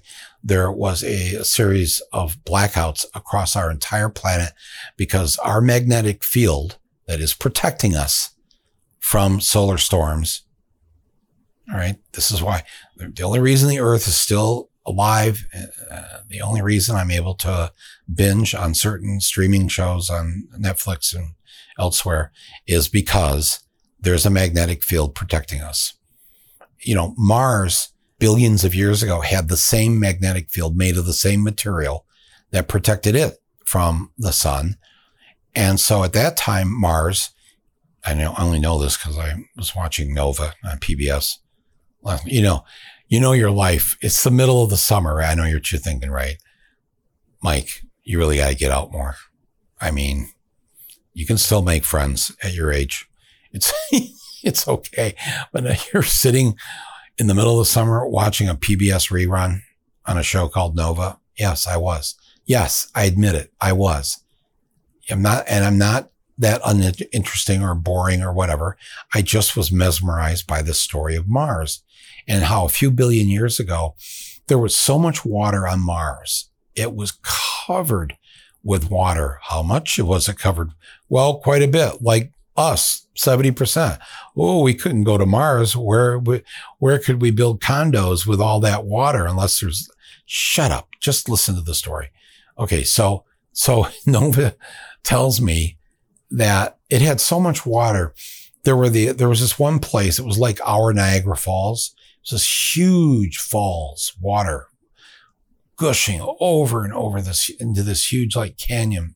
there 0.45 0.71
was 0.71 1.03
a, 1.03 1.43
series 1.43 2.01
of 2.13 2.37
blackouts 2.45 3.03
across 3.15 3.55
our 3.55 3.71
entire 3.71 4.09
planet 4.09 4.53
because 4.95 5.37
our 5.39 5.59
magnetic 5.59 6.23
field 6.23 6.77
that 7.07 7.19
is 7.19 7.33
protecting 7.33 7.95
us 7.95 8.35
from 8.99 9.41
solar 9.41 9.77
storms. 9.77 10.43
All 11.71 11.77
right. 11.77 11.95
This 12.13 12.31
is 12.31 12.43
why 12.43 12.63
the 12.95 13.23
only 13.23 13.39
reason 13.39 13.69
the 13.69 13.79
earth 13.79 14.07
is 14.07 14.15
still 14.15 14.69
alive, 14.85 15.47
uh, 15.89 16.19
the 16.29 16.41
only 16.41 16.61
reason 16.61 16.95
I'm 16.95 17.09
able 17.09 17.33
to 17.35 17.71
binge 18.13 18.53
on 18.53 18.75
certain 18.75 19.19
streaming 19.21 19.67
shows 19.67 20.11
on 20.11 20.47
Netflix 20.55 21.15
and 21.15 21.29
elsewhere 21.79 22.31
is 22.67 22.87
because 22.87 23.63
there's 23.99 24.27
a 24.27 24.29
magnetic 24.29 24.83
field 24.83 25.15
protecting 25.15 25.61
us. 25.61 25.93
You 26.81 26.93
know, 26.93 27.15
Mars 27.17 27.93
billions 28.19 28.63
of 28.63 28.75
years 28.75 29.03
ago 29.03 29.21
had 29.21 29.47
the 29.47 29.57
same 29.57 29.99
magnetic 29.99 30.49
field 30.49 30.77
made 30.77 30.97
of 30.97 31.05
the 31.05 31.13
same 31.13 31.43
material 31.43 32.05
that 32.51 32.67
protected 32.67 33.15
it 33.15 33.37
from 33.65 34.11
the 34.17 34.31
sun. 34.31 34.77
And 35.53 35.79
so 35.79 36.03
at 36.03 36.13
that 36.13 36.37
time, 36.37 36.71
Mars, 36.71 37.31
I 38.05 38.13
know, 38.13 38.35
only 38.37 38.59
know 38.59 38.79
this 38.79 38.97
because 38.97 39.17
I 39.17 39.33
was 39.57 39.75
watching 39.75 40.13
Nova 40.13 40.53
on 40.63 40.77
PBS. 40.77 41.37
You 42.25 42.41
know, 42.41 42.63
you 43.07 43.19
know 43.19 43.31
your 43.31 43.51
life. 43.51 43.97
It's 44.01 44.23
the 44.23 44.31
middle 44.31 44.63
of 44.63 44.69
the 44.69 44.77
summer. 44.77 45.21
I 45.21 45.33
know 45.33 45.45
you're, 45.45 45.61
you're 45.71 45.79
thinking, 45.79 46.11
right? 46.11 46.37
Mike, 47.41 47.81
you 48.03 48.19
really 48.19 48.37
got 48.37 48.49
to 48.49 48.55
get 48.55 48.71
out 48.71 48.91
more. 48.91 49.15
I 49.81 49.91
mean, 49.91 50.29
you 51.13 51.25
can 51.25 51.37
still 51.37 51.61
make 51.61 51.83
friends 51.83 52.31
at 52.43 52.53
your 52.53 52.71
age. 52.71 53.07
It's, 53.51 53.73
it's 54.43 54.67
okay. 54.67 55.15
But 55.51 55.65
uh, 55.65 55.75
you're 55.93 56.03
sitting 56.03 56.55
in 57.17 57.27
the 57.27 57.33
middle 57.33 57.53
of 57.53 57.59
the 57.59 57.71
summer 57.71 58.07
watching 58.07 58.49
a 58.49 58.55
PBS 58.55 59.11
rerun 59.11 59.61
on 60.05 60.17
a 60.17 60.23
show 60.23 60.47
called 60.47 60.75
Nova. 60.75 61.17
Yes, 61.37 61.67
I 61.67 61.77
was. 61.77 62.15
Yes, 62.45 62.89
I 62.93 63.05
admit 63.05 63.35
it. 63.35 63.51
I 63.59 63.73
was. 63.73 64.21
I'm 65.09 65.21
not, 65.21 65.45
and 65.47 65.63
I'm 65.63 65.77
not 65.77 66.11
that 66.37 66.61
uninteresting 66.65 67.63
or 67.63 67.75
boring 67.75 68.21
or 68.21 68.33
whatever. 68.33 68.77
I 69.13 69.21
just 69.21 69.55
was 69.55 69.71
mesmerized 69.71 70.47
by 70.47 70.61
the 70.61 70.73
story 70.73 71.15
of 71.15 71.29
Mars 71.29 71.83
and 72.27 72.45
how 72.45 72.65
a 72.65 72.69
few 72.69 72.91
billion 72.91 73.27
years 73.27 73.59
ago, 73.59 73.95
there 74.47 74.57
was 74.57 74.75
so 74.75 74.99
much 74.99 75.25
water 75.25 75.67
on 75.67 75.83
Mars. 75.83 76.49
It 76.75 76.93
was 76.93 77.17
covered 77.65 78.17
with 78.63 78.89
water. 78.89 79.39
How 79.43 79.61
much 79.63 79.97
was 79.97 80.27
it 80.27 80.37
covered? 80.37 80.71
Well, 81.07 81.39
quite 81.39 81.61
a 81.61 81.67
bit, 81.67 82.01
like 82.01 82.31
us, 82.57 83.07
70%. 83.15 83.99
Oh, 84.37 84.61
we 84.61 84.73
couldn't 84.73 85.03
go 85.03 85.17
to 85.17 85.25
Mars. 85.25 85.75
Where, 85.75 86.19
where 86.79 86.99
could 86.99 87.21
we 87.21 87.31
build 87.31 87.61
condos 87.61 88.25
with 88.25 88.41
all 88.41 88.59
that 88.61 88.85
water 88.85 89.25
unless 89.25 89.59
there's, 89.59 89.89
shut 90.25 90.71
up. 90.71 90.89
Just 90.99 91.29
listen 91.29 91.55
to 91.55 91.61
the 91.61 91.75
story. 91.75 92.11
Okay. 92.57 92.83
So, 92.83 93.23
so 93.53 93.87
Nova 94.05 94.55
tells 95.03 95.39
me 95.39 95.77
that 96.31 96.77
it 96.89 97.01
had 97.01 97.21
so 97.21 97.39
much 97.39 97.65
water. 97.65 98.13
There 98.63 98.75
were 98.75 98.89
the, 98.89 99.11
there 99.11 99.29
was 99.29 99.41
this 99.41 99.59
one 99.59 99.79
place. 99.79 100.19
It 100.19 100.25
was 100.25 100.39
like 100.39 100.59
our 100.65 100.91
Niagara 100.91 101.37
Falls. 101.37 101.93
It 101.95 102.31
was 102.31 102.41
this 102.41 102.75
huge 102.75 103.37
falls, 103.37 104.13
water 104.19 104.67
gushing 105.77 106.25
over 106.39 106.83
and 106.83 106.93
over 106.93 107.21
this 107.21 107.49
into 107.59 107.83
this 107.83 108.11
huge 108.11 108.35
like 108.35 108.57
canyon. 108.57 109.15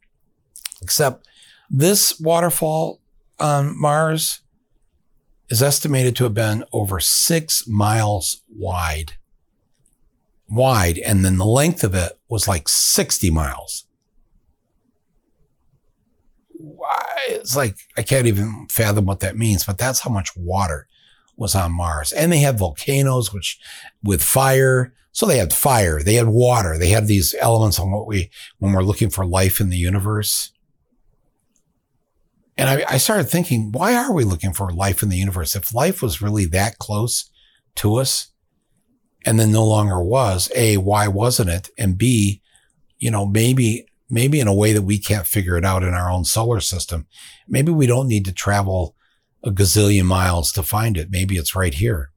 Except 0.82 1.28
this 1.70 2.20
waterfall 2.20 3.02
on 3.40 3.80
Mars 3.80 4.42
is 5.50 5.64
estimated 5.64 6.16
to 6.16 6.24
have 6.26 6.34
been 6.34 6.64
over 6.72 7.00
six 7.00 7.68
miles 7.68 8.44
wide. 8.50 9.14
Wide. 10.48 10.98
And 11.00 11.26
then 11.26 11.38
the 11.38 11.46
length 11.46 11.84
of 11.84 11.96
it 11.96 12.20
was 12.28 12.48
like 12.48 12.68
60 12.68 13.30
miles. 13.32 13.86
It's 17.28 17.56
like, 17.56 17.78
I 17.98 18.02
can't 18.02 18.28
even 18.28 18.68
fathom 18.70 19.06
what 19.06 19.22
that 19.22 19.38
means, 19.38 19.66
but 19.66 19.78
that's 19.78 20.02
how 20.02 20.10
much 20.10 20.36
water 20.36 20.88
was 21.36 21.56
on 21.56 21.76
Mars. 21.76 22.12
And 22.12 22.32
they 22.32 22.40
had 22.40 22.60
volcanoes, 22.60 23.34
which 23.34 23.60
with 24.04 24.22
fire. 24.22 24.94
So 25.12 25.26
they 25.26 25.38
had 25.38 25.54
fire, 25.54 26.04
they 26.04 26.14
had 26.14 26.28
water, 26.28 26.78
they 26.78 26.90
had 26.90 27.08
these 27.08 27.34
elements 27.40 27.80
on 27.80 27.92
what 27.92 28.06
we, 28.06 28.30
when 28.60 28.74
we're 28.74 28.84
looking 28.84 29.10
for 29.10 29.26
life 29.26 29.60
in 29.60 29.70
the 29.70 29.78
universe. 29.78 30.52
And 32.60 32.68
I, 32.68 32.84
I 32.90 32.98
started 32.98 33.30
thinking, 33.30 33.72
why 33.72 33.96
are 33.96 34.12
we 34.12 34.26
looking 34.26 34.52
for 34.52 34.70
life 34.70 35.02
in 35.02 35.08
the 35.08 35.18
universe? 35.18 35.56
If 35.56 35.74
life 35.74 36.02
was 36.02 36.22
really 36.22 36.44
that 36.48 36.78
close 36.78 37.32
to 37.76 37.96
us 37.96 38.34
and 39.26 39.40
then 39.40 39.54
no 39.54 39.66
longer 39.66 40.04
was, 40.04 40.52
A, 40.58 40.76
why 40.76 41.08
wasn't 41.08 41.52
it? 41.52 41.70
And 41.78 41.98
B, 41.98 42.42
you 42.98 43.12
know, 43.12 43.26
maybe, 43.26 43.86
maybe 44.10 44.42
in 44.42 44.50
a 44.50 44.54
way 44.54 44.74
that 44.74 44.82
we 44.82 45.00
can't 45.00 45.26
figure 45.26 45.56
it 45.56 45.64
out 45.64 45.84
in 45.84 45.94
our 45.94 46.12
own 46.12 46.26
solar 46.26 46.60
system. 46.60 47.08
Maybe 47.48 47.72
we 47.72 47.88
don't 47.88 48.10
need 48.10 48.26
to 48.26 48.34
travel 48.34 48.94
a 49.42 49.52
gazillion 49.52 50.04
miles 50.04 50.52
to 50.52 50.62
find 50.62 50.98
it. 50.98 51.10
Maybe 51.10 51.38
it's 51.38 51.56
right 51.56 51.74
here. 51.74 52.12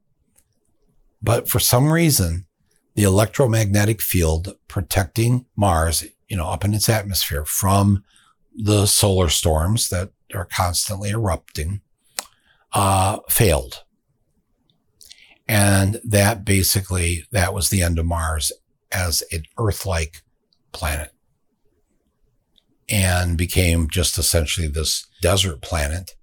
But 1.21 1.47
for 1.47 1.59
some 1.59 1.89
reason, 1.89 2.47
the 2.95 3.03
electromagnetic 3.03 4.01
field 4.01 4.57
protecting 4.67 5.45
Mars, 5.55 6.03
you 6.27 6.35
know, 6.35 6.49
up 6.49 6.65
in 6.65 6.73
its 6.73 6.89
atmosphere 6.89 7.45
from 7.45 8.03
the 8.53 8.85
solar 8.87 9.29
storms 9.29 9.87
that 9.87 10.11
are 10.35 10.45
constantly 10.45 11.09
erupting, 11.09 11.81
uh, 12.73 13.19
failed. 13.29 13.83
And 15.47 15.99
that 16.03 16.45
basically, 16.45 17.25
that 17.31 17.53
was 17.53 17.69
the 17.69 17.81
end 17.81 17.99
of 17.99 18.05
Mars 18.05 18.51
as 18.91 19.23
an 19.31 19.43
Earth-like 19.57 20.21
planet 20.71 21.11
and 22.89 23.37
became 23.37 23.89
just 23.89 24.17
essentially 24.17 24.67
this 24.67 25.07
desert 25.21 25.61
planet 25.61 26.15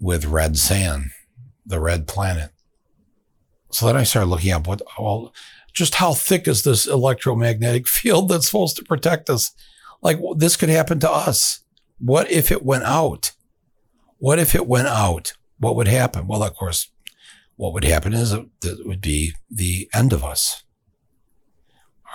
with 0.00 0.24
red 0.24 0.56
sand, 0.58 1.10
the 1.64 1.80
red 1.80 2.06
planet. 2.06 2.50
So 3.70 3.86
then 3.86 3.96
I 3.96 4.04
started 4.04 4.28
looking 4.28 4.52
up 4.52 4.66
what, 4.66 4.82
well, 4.98 5.32
just 5.72 5.96
how 5.96 6.12
thick 6.14 6.48
is 6.48 6.62
this 6.62 6.86
electromagnetic 6.86 7.86
field 7.88 8.28
that's 8.28 8.46
supposed 8.46 8.76
to 8.76 8.84
protect 8.84 9.30
us? 9.30 9.52
Like 10.02 10.18
this 10.36 10.56
could 10.56 10.68
happen 10.68 11.00
to 11.00 11.10
us. 11.10 11.60
What 11.98 12.30
if 12.30 12.50
it 12.50 12.64
went 12.64 12.84
out? 12.84 13.32
What 14.18 14.38
if 14.38 14.54
it 14.54 14.66
went 14.66 14.88
out? 14.88 15.32
What 15.58 15.76
would 15.76 15.88
happen? 15.88 16.26
Well, 16.26 16.42
of 16.42 16.54
course, 16.54 16.90
what 17.56 17.72
would 17.72 17.84
happen 17.84 18.12
is 18.12 18.32
it, 18.32 18.46
it 18.62 18.86
would 18.86 19.00
be 19.00 19.32
the 19.50 19.88
end 19.94 20.12
of 20.12 20.22
us. 20.24 20.62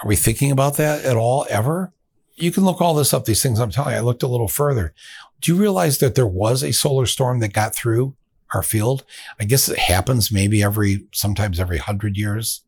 Are 0.02 0.08
we 0.08 0.16
thinking 0.16 0.52
about 0.52 0.78
that 0.78 1.04
at 1.04 1.18
all 1.18 1.46
ever? 1.50 1.94
You 2.36 2.52
can 2.52 2.64
look 2.64 2.82
all 2.82 2.94
this 2.94 3.14
up, 3.14 3.26
these 3.26 3.42
things 3.42 3.60
I'm 3.60 3.72
telling 3.72 3.94
you. 3.94 3.98
I 3.98 4.02
looked 4.02 4.24
a 4.24 4.28
little 4.28 4.48
further. 4.48 4.94
Do 5.40 5.54
you 5.54 5.60
realize 5.60 5.98
that 6.00 6.16
there 6.16 6.28
was 6.28 6.64
a 6.64 6.74
solar 6.74 7.06
storm 7.06 7.40
that 7.40 7.54
got 7.54 7.76
through 7.76 8.16
our 8.54 8.64
field? 8.64 9.04
I 9.40 9.46
guess 9.46 9.70
it 9.70 9.78
happens 9.78 10.32
maybe 10.32 10.64
every, 10.64 11.08
sometimes 11.12 11.60
every 11.60 11.78
hundred 11.78 12.18
years, 12.18 12.62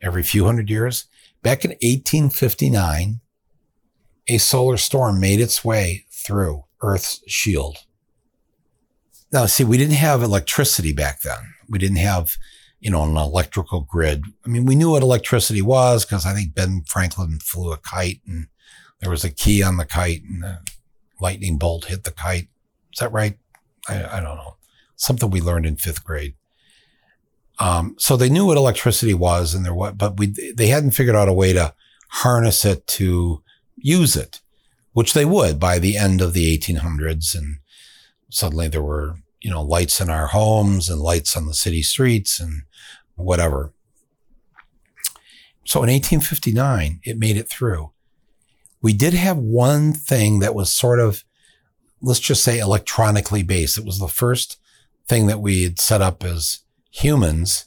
every 0.00 0.22
few 0.22 0.44
hundred 0.44 0.70
years. 0.70 1.06
Back 1.42 1.64
in 1.64 1.70
1859, 1.70 3.20
a 4.28 4.38
solar 4.38 4.76
storm 4.76 5.18
made 5.18 5.40
its 5.40 5.64
way 5.64 6.04
through 6.24 6.64
Earth's 6.82 7.22
shield. 7.26 7.78
Now, 9.32 9.46
see, 9.46 9.64
we 9.64 9.78
didn't 9.78 9.94
have 9.94 10.22
electricity 10.22 10.92
back 10.92 11.22
then. 11.22 11.54
We 11.68 11.78
didn't 11.78 11.98
have, 11.98 12.36
you 12.80 12.90
know, 12.90 13.04
an 13.04 13.16
electrical 13.16 13.82
grid. 13.82 14.24
I 14.44 14.48
mean, 14.48 14.64
we 14.64 14.74
knew 14.74 14.90
what 14.90 15.02
electricity 15.02 15.62
was 15.62 16.04
because 16.04 16.26
I 16.26 16.34
think 16.34 16.54
Ben 16.54 16.82
Franklin 16.86 17.38
flew 17.38 17.72
a 17.72 17.78
kite 17.78 18.20
and 18.26 18.48
there 19.00 19.10
was 19.10 19.24
a 19.24 19.30
key 19.30 19.62
on 19.62 19.76
the 19.76 19.84
kite 19.84 20.22
and 20.28 20.42
the 20.42 20.58
lightning 21.20 21.58
bolt 21.58 21.84
hit 21.86 22.04
the 22.04 22.10
kite. 22.10 22.48
Is 22.92 22.98
that 22.98 23.12
right? 23.12 23.38
I, 23.88 24.18
I 24.18 24.20
don't 24.20 24.36
know. 24.36 24.56
Something 24.96 25.30
we 25.30 25.40
learned 25.40 25.66
in 25.66 25.76
fifth 25.76 26.04
grade. 26.04 26.34
Um, 27.58 27.94
so 27.98 28.16
they 28.16 28.30
knew 28.30 28.46
what 28.46 28.56
electricity 28.56 29.14
was 29.14 29.54
and 29.54 29.64
there 29.64 29.74
what, 29.74 29.96
but 29.96 30.18
we, 30.18 30.26
they 30.54 30.68
hadn't 30.68 30.92
figured 30.92 31.14
out 31.14 31.28
a 31.28 31.32
way 31.32 31.52
to 31.52 31.74
harness 32.08 32.64
it 32.64 32.86
to 32.86 33.42
use 33.76 34.16
it, 34.16 34.39
which 34.92 35.12
they 35.12 35.24
would 35.24 35.58
by 35.58 35.78
the 35.78 35.96
end 35.96 36.20
of 36.20 36.32
the 36.32 36.56
1800s. 36.56 37.34
And 37.36 37.58
suddenly 38.28 38.68
there 38.68 38.82
were, 38.82 39.16
you 39.40 39.50
know, 39.50 39.62
lights 39.62 40.00
in 40.00 40.10
our 40.10 40.28
homes 40.28 40.88
and 40.88 41.00
lights 41.00 41.36
on 41.36 41.46
the 41.46 41.54
city 41.54 41.82
streets 41.82 42.40
and 42.40 42.62
whatever. 43.14 43.72
So 45.64 45.82
in 45.82 45.90
1859, 45.90 47.00
it 47.04 47.18
made 47.18 47.36
it 47.36 47.48
through. 47.48 47.92
We 48.82 48.92
did 48.92 49.14
have 49.14 49.36
one 49.36 49.92
thing 49.92 50.38
that 50.40 50.54
was 50.54 50.72
sort 50.72 50.98
of, 50.98 51.22
let's 52.00 52.18
just 52.18 52.42
say 52.42 52.58
electronically 52.58 53.42
based. 53.42 53.78
It 53.78 53.84
was 53.84 53.98
the 53.98 54.08
first 54.08 54.58
thing 55.06 55.26
that 55.26 55.40
we 55.40 55.64
had 55.64 55.78
set 55.78 56.00
up 56.00 56.24
as 56.24 56.60
humans 56.90 57.66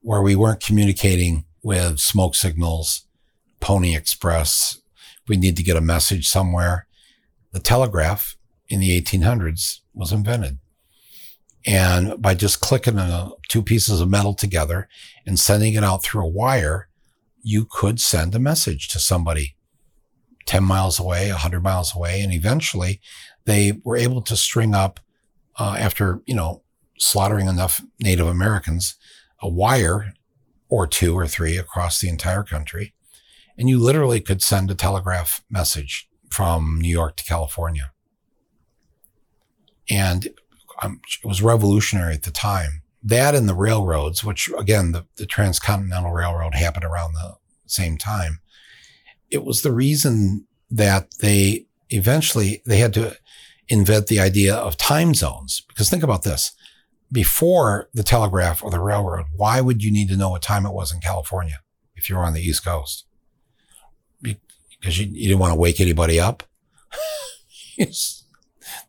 where 0.00 0.22
we 0.22 0.34
weren't 0.34 0.62
communicating 0.62 1.44
with 1.62 2.00
smoke 2.00 2.34
signals, 2.34 3.06
Pony 3.60 3.94
Express. 3.94 4.80
We 5.28 5.36
need 5.36 5.56
to 5.56 5.62
get 5.62 5.76
a 5.76 5.80
message 5.80 6.28
somewhere. 6.28 6.86
The 7.52 7.60
telegraph 7.60 8.36
in 8.68 8.80
the 8.80 9.00
1800s 9.00 9.80
was 9.94 10.12
invented. 10.12 10.58
And 11.66 12.20
by 12.22 12.34
just 12.34 12.60
clicking 12.60 12.98
two 13.48 13.62
pieces 13.62 14.00
of 14.00 14.08
metal 14.08 14.34
together 14.34 14.88
and 15.26 15.38
sending 15.38 15.74
it 15.74 15.82
out 15.82 16.02
through 16.02 16.24
a 16.24 16.28
wire, 16.28 16.88
you 17.42 17.66
could 17.68 18.00
send 18.00 18.34
a 18.34 18.38
message 18.38 18.88
to 18.88 19.00
somebody 19.00 19.56
10 20.46 20.62
miles 20.62 21.00
away, 21.00 21.30
100 21.30 21.62
miles 21.62 21.94
away. 21.94 22.20
And 22.20 22.32
eventually 22.32 23.00
they 23.46 23.80
were 23.84 23.96
able 23.96 24.22
to 24.22 24.36
string 24.36 24.74
up, 24.74 25.00
uh, 25.58 25.76
after, 25.78 26.20
you 26.26 26.34
know, 26.34 26.62
slaughtering 26.98 27.48
enough 27.48 27.82
Native 28.00 28.26
Americans, 28.28 28.94
a 29.42 29.48
wire 29.48 30.12
or 30.68 30.86
two 30.86 31.14
or 31.14 31.26
three 31.26 31.56
across 31.56 32.00
the 32.00 32.08
entire 32.08 32.42
country. 32.42 32.94
And 33.58 33.68
you 33.68 33.78
literally 33.78 34.20
could 34.20 34.42
send 34.42 34.70
a 34.70 34.74
telegraph 34.74 35.42
message 35.50 36.08
from 36.30 36.78
New 36.80 36.90
York 36.90 37.16
to 37.16 37.24
California. 37.24 37.92
And 39.88 40.28
um, 40.82 41.00
it 41.22 41.26
was 41.26 41.42
revolutionary 41.42 42.14
at 42.14 42.24
the 42.24 42.30
time. 42.30 42.82
That 43.02 43.34
and 43.34 43.48
the 43.48 43.54
railroads, 43.54 44.24
which 44.24 44.50
again, 44.58 44.92
the, 44.92 45.06
the 45.16 45.26
Transcontinental 45.26 46.12
Railroad 46.12 46.54
happened 46.54 46.84
around 46.84 47.14
the 47.14 47.36
same 47.66 47.96
time 47.96 48.40
it 49.30 49.44
was 49.44 49.62
the 49.62 49.72
reason 49.72 50.46
that 50.70 51.08
they 51.20 51.66
eventually 51.90 52.62
they 52.66 52.78
had 52.78 52.94
to 52.94 53.16
invent 53.68 54.06
the 54.06 54.20
idea 54.20 54.54
of 54.54 54.76
time 54.76 55.14
zones. 55.14 55.62
Because 55.68 55.90
think 55.90 56.02
about 56.02 56.22
this. 56.22 56.52
Before 57.10 57.88
the 57.94 58.02
telegraph 58.02 58.62
or 58.62 58.70
the 58.70 58.80
railroad, 58.80 59.26
why 59.34 59.60
would 59.60 59.82
you 59.82 59.92
need 59.92 60.08
to 60.08 60.16
know 60.16 60.30
what 60.30 60.42
time 60.42 60.66
it 60.66 60.72
was 60.72 60.92
in 60.92 61.00
California 61.00 61.60
if 61.94 62.08
you 62.08 62.16
were 62.16 62.24
on 62.24 62.34
the 62.34 62.42
East 62.42 62.64
Coast? 62.64 63.05
Because 64.86 65.00
you, 65.00 65.06
you 65.06 65.26
didn't 65.26 65.40
want 65.40 65.50
to 65.50 65.58
wake 65.58 65.80
anybody 65.80 66.20
up. 66.20 66.44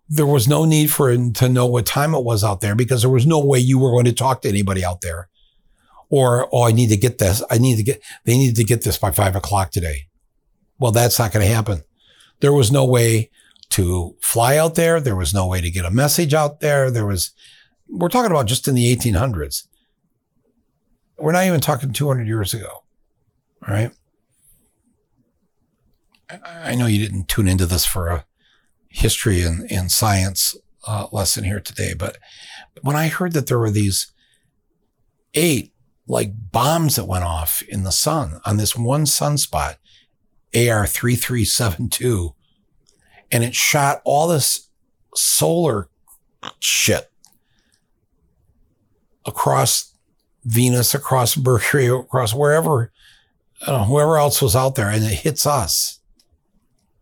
there 0.07 0.27
was 0.27 0.47
no 0.47 0.63
need 0.63 0.91
for 0.91 1.09
him 1.09 1.33
to 1.33 1.49
know 1.49 1.65
what 1.65 1.87
time 1.87 2.13
it 2.13 2.23
was 2.23 2.43
out 2.43 2.61
there 2.61 2.75
because 2.75 3.01
there 3.01 3.09
was 3.09 3.25
no 3.25 3.43
way 3.43 3.57
you 3.57 3.79
were 3.79 3.89
going 3.89 4.05
to 4.05 4.13
talk 4.13 4.43
to 4.43 4.47
anybody 4.47 4.85
out 4.85 5.01
there. 5.01 5.27
Or, 6.11 6.47
oh, 6.53 6.67
I 6.67 6.71
need 6.71 6.89
to 6.89 6.97
get 6.97 7.17
this. 7.17 7.41
I 7.49 7.57
need 7.57 7.77
to 7.77 7.83
get, 7.83 8.03
they 8.25 8.37
need 8.37 8.57
to 8.57 8.63
get 8.63 8.83
this 8.83 8.99
by 8.99 9.09
five 9.09 9.35
o'clock 9.35 9.71
today. 9.71 10.05
Well, 10.77 10.91
that's 10.91 11.17
not 11.17 11.31
going 11.31 11.43
to 11.43 11.51
happen. 11.51 11.81
There 12.41 12.53
was 12.53 12.71
no 12.71 12.85
way 12.85 13.31
to 13.71 14.15
fly 14.21 14.55
out 14.55 14.75
there. 14.75 14.99
There 14.99 15.15
was 15.15 15.33
no 15.33 15.47
way 15.47 15.61
to 15.61 15.71
get 15.71 15.83
a 15.83 15.89
message 15.89 16.35
out 16.35 16.59
there. 16.59 16.91
There 16.91 17.07
was, 17.07 17.31
we're 17.89 18.09
talking 18.09 18.29
about 18.29 18.45
just 18.45 18.67
in 18.67 18.75
the 18.75 18.95
1800s. 18.95 19.65
We're 21.17 21.31
not 21.31 21.45
even 21.45 21.59
talking 21.59 21.91
200 21.91 22.27
years 22.27 22.53
ago. 22.53 22.83
Right. 23.67 23.89
I 26.29 26.75
know 26.75 26.87
you 26.87 27.03
didn't 27.05 27.27
tune 27.27 27.47
into 27.47 27.65
this 27.65 27.85
for 27.85 28.09
a 28.09 28.25
history 28.89 29.41
and, 29.43 29.69
and 29.71 29.91
science 29.91 30.55
uh, 30.85 31.07
lesson 31.11 31.43
here 31.43 31.59
today, 31.59 31.93
but 31.93 32.17
when 32.81 32.95
I 32.95 33.07
heard 33.07 33.33
that 33.33 33.47
there 33.47 33.59
were 33.59 33.71
these 33.71 34.11
eight 35.33 35.73
like 36.07 36.31
bombs 36.51 36.95
that 36.95 37.05
went 37.05 37.23
off 37.23 37.61
in 37.67 37.83
the 37.83 37.91
sun 37.91 38.39
on 38.45 38.57
this 38.57 38.75
one 38.75 39.05
sunspot, 39.05 39.75
AR 40.55 40.87
3372, 40.87 42.33
and 43.31 43.43
it 43.43 43.53
shot 43.53 44.01
all 44.05 44.27
this 44.27 44.69
solar 45.13 45.89
shit 46.59 47.11
across 49.25 49.93
Venus, 50.45 50.93
across 50.93 51.35
Mercury, 51.35 51.87
across 51.87 52.33
wherever, 52.33 52.91
know, 53.65 53.83
whoever 53.83 54.17
else 54.17 54.41
was 54.41 54.55
out 54.55 54.75
there, 54.75 54.89
and 54.89 55.03
it 55.03 55.11
hits 55.11 55.45
us 55.45 55.96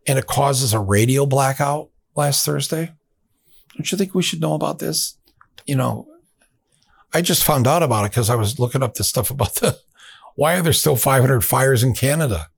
and 0.06 0.18
it 0.18 0.26
causes 0.26 0.72
a 0.72 0.80
radio 0.80 1.26
blackout 1.26 1.90
last 2.14 2.44
Thursday. 2.44 2.92
Don't 3.74 3.90
you 3.90 3.98
think 3.98 4.14
we 4.14 4.22
should 4.22 4.40
know 4.40 4.54
about 4.54 4.78
this? 4.78 5.18
You 5.66 5.76
know, 5.76 6.08
I 7.12 7.22
just 7.22 7.44
found 7.44 7.66
out 7.66 7.82
about 7.82 8.04
it 8.04 8.12
because 8.12 8.30
I 8.30 8.34
was 8.34 8.58
looking 8.58 8.82
up 8.82 8.94
this 8.94 9.08
stuff 9.08 9.30
about 9.30 9.54
the 9.56 9.78
why 10.34 10.56
are 10.56 10.62
there 10.62 10.72
still 10.72 10.96
500 10.96 11.40
fires 11.40 11.82
in 11.82 11.94
Canada? 11.94 12.48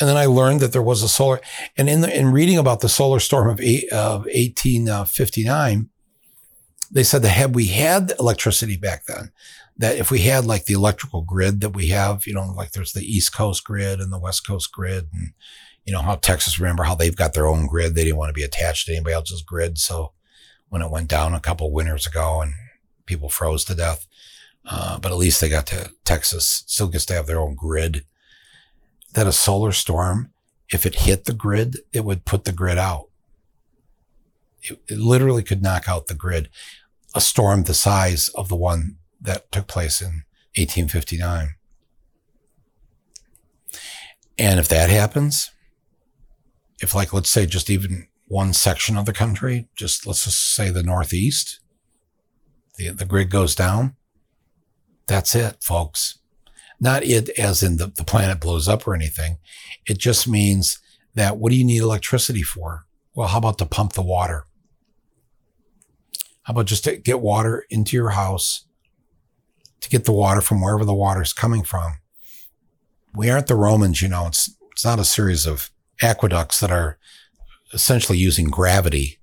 And 0.00 0.08
then 0.08 0.16
I 0.16 0.26
learned 0.26 0.60
that 0.60 0.72
there 0.72 0.82
was 0.82 1.02
a 1.02 1.08
solar, 1.08 1.40
and 1.76 1.88
in 1.88 2.00
the, 2.00 2.18
in 2.18 2.32
reading 2.32 2.58
about 2.58 2.80
the 2.80 2.88
solar 2.88 3.20
storm 3.20 3.48
of, 3.48 3.60
eight, 3.60 3.88
of 3.92 4.22
1859, 4.24 5.78
uh, 5.78 5.93
they 6.94 7.02
said 7.02 7.22
that 7.22 7.30
had 7.30 7.54
we 7.54 7.66
had 7.66 8.12
electricity 8.18 8.76
back 8.76 9.04
then, 9.06 9.32
that 9.76 9.96
if 9.96 10.10
we 10.10 10.20
had 10.20 10.46
like 10.46 10.64
the 10.64 10.74
electrical 10.74 11.22
grid 11.22 11.60
that 11.60 11.70
we 11.70 11.88
have, 11.88 12.26
you 12.26 12.32
know, 12.32 12.52
like 12.56 12.70
there's 12.70 12.92
the 12.92 13.04
East 13.04 13.34
Coast 13.34 13.64
grid 13.64 14.00
and 14.00 14.12
the 14.12 14.18
West 14.18 14.46
Coast 14.46 14.72
grid, 14.72 15.08
and 15.12 15.32
you 15.84 15.92
know 15.92 16.00
how 16.00 16.14
Texas, 16.14 16.58
remember 16.58 16.84
how 16.84 16.94
they've 16.94 17.16
got 17.16 17.34
their 17.34 17.48
own 17.48 17.66
grid. 17.66 17.94
They 17.94 18.04
didn't 18.04 18.16
want 18.16 18.30
to 18.30 18.40
be 18.40 18.44
attached 18.44 18.86
to 18.86 18.92
anybody 18.92 19.14
else's 19.14 19.42
grid. 19.42 19.76
So 19.78 20.12
when 20.68 20.82
it 20.82 20.90
went 20.90 21.08
down 21.08 21.34
a 21.34 21.40
couple 21.40 21.70
winters 21.72 22.06
ago 22.06 22.40
and 22.40 22.54
people 23.06 23.28
froze 23.28 23.64
to 23.64 23.74
death, 23.74 24.06
uh, 24.64 24.98
but 24.98 25.12
at 25.12 25.18
least 25.18 25.40
they 25.40 25.48
got 25.48 25.66
to 25.66 25.90
Texas, 26.04 26.62
still 26.66 26.88
gets 26.88 27.04
to 27.06 27.14
have 27.14 27.26
their 27.26 27.40
own 27.40 27.54
grid. 27.54 28.04
That 29.14 29.26
a 29.26 29.32
solar 29.32 29.72
storm, 29.72 30.32
if 30.72 30.86
it 30.86 31.00
hit 31.00 31.24
the 31.24 31.34
grid, 31.34 31.78
it 31.92 32.04
would 32.04 32.24
put 32.24 32.44
the 32.44 32.52
grid 32.52 32.78
out. 32.78 33.08
It, 34.62 34.80
it 34.88 34.98
literally 34.98 35.42
could 35.42 35.62
knock 35.62 35.88
out 35.88 36.06
the 36.06 36.14
grid. 36.14 36.48
A 37.14 37.20
storm 37.20 37.64
the 37.64 37.74
size 37.74 38.28
of 38.30 38.48
the 38.48 38.56
one 38.56 38.96
that 39.20 39.50
took 39.52 39.66
place 39.66 40.00
in 40.00 40.24
1859. 40.56 41.54
And 44.36 44.58
if 44.58 44.68
that 44.68 44.90
happens, 44.90 45.50
if 46.80 46.94
like, 46.94 47.12
let's 47.12 47.30
say 47.30 47.46
just 47.46 47.70
even 47.70 48.08
one 48.26 48.52
section 48.52 48.96
of 48.96 49.06
the 49.06 49.12
country, 49.12 49.68
just 49.76 50.06
let's 50.06 50.24
just 50.24 50.54
say 50.54 50.70
the 50.70 50.82
Northeast, 50.82 51.60
the, 52.76 52.90
the 52.90 53.04
grid 53.04 53.30
goes 53.30 53.54
down, 53.54 53.94
that's 55.06 55.34
it, 55.34 55.62
folks. 55.62 56.18
Not 56.80 57.04
it 57.04 57.28
as 57.38 57.62
in 57.62 57.76
the, 57.76 57.86
the 57.86 58.04
planet 58.04 58.40
blows 58.40 58.68
up 58.68 58.86
or 58.86 58.94
anything. 58.94 59.38
It 59.86 59.98
just 59.98 60.26
means 60.26 60.80
that 61.14 61.36
what 61.36 61.50
do 61.50 61.56
you 61.56 61.64
need 61.64 61.82
electricity 61.82 62.42
for? 62.42 62.86
Well, 63.14 63.28
how 63.28 63.38
about 63.38 63.58
to 63.58 63.66
pump 63.66 63.92
the 63.92 64.02
water? 64.02 64.46
How 66.44 66.52
about 66.52 66.66
just 66.66 66.84
to 66.84 66.96
get 66.96 67.20
water 67.20 67.64
into 67.70 67.96
your 67.96 68.10
house 68.10 68.66
to 69.84 69.90
get 69.90 70.06
the 70.06 70.12
water 70.12 70.40
from 70.40 70.62
wherever 70.62 70.84
the 70.84 70.94
water 70.94 71.20
is 71.20 71.34
coming 71.34 71.62
from. 71.62 71.98
We 73.14 73.28
aren't 73.28 73.48
the 73.48 73.54
Romans, 73.54 74.00
you 74.00 74.08
know, 74.08 74.26
it's, 74.26 74.50
it's 74.72 74.84
not 74.84 74.98
a 74.98 75.04
series 75.04 75.46
of 75.46 75.70
aqueducts 76.00 76.58
that 76.60 76.70
are 76.70 76.98
essentially 77.72 78.16
using 78.16 78.48
gravity. 78.48 79.20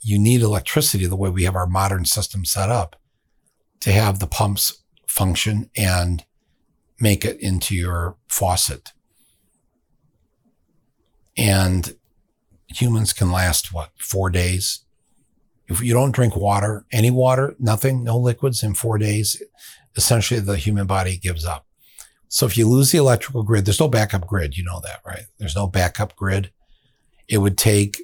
You 0.00 0.16
need 0.18 0.42
electricity 0.42 1.06
the 1.06 1.16
way 1.16 1.28
we 1.28 1.42
have 1.42 1.56
our 1.56 1.66
modern 1.66 2.04
system 2.04 2.44
set 2.44 2.70
up 2.70 2.96
to 3.80 3.90
have 3.90 4.20
the 4.20 4.28
pumps 4.28 4.84
function 5.08 5.70
and 5.76 6.24
make 7.00 7.24
it 7.24 7.40
into 7.40 7.74
your 7.74 8.16
faucet. 8.28 8.92
And 11.36 11.96
humans 12.68 13.12
can 13.12 13.32
last 13.32 13.72
what, 13.72 13.90
four 13.98 14.30
days? 14.30 14.84
If 15.70 15.80
you 15.80 15.94
don't 15.94 16.10
drink 16.10 16.34
water, 16.34 16.84
any 16.92 17.12
water, 17.12 17.54
nothing, 17.60 18.02
no 18.02 18.18
liquids 18.18 18.64
in 18.64 18.74
four 18.74 18.98
days, 18.98 19.40
essentially 19.94 20.40
the 20.40 20.56
human 20.56 20.86
body 20.86 21.16
gives 21.16 21.44
up. 21.44 21.64
So 22.28 22.44
if 22.44 22.58
you 22.58 22.68
lose 22.68 22.90
the 22.90 22.98
electrical 22.98 23.44
grid, 23.44 23.64
there's 23.64 23.78
no 23.78 23.88
backup 23.88 24.26
grid. 24.26 24.56
You 24.56 24.64
know 24.64 24.80
that, 24.80 25.00
right? 25.06 25.26
There's 25.38 25.54
no 25.54 25.68
backup 25.68 26.16
grid. 26.16 26.50
It 27.28 27.38
would 27.38 27.56
take, 27.56 28.02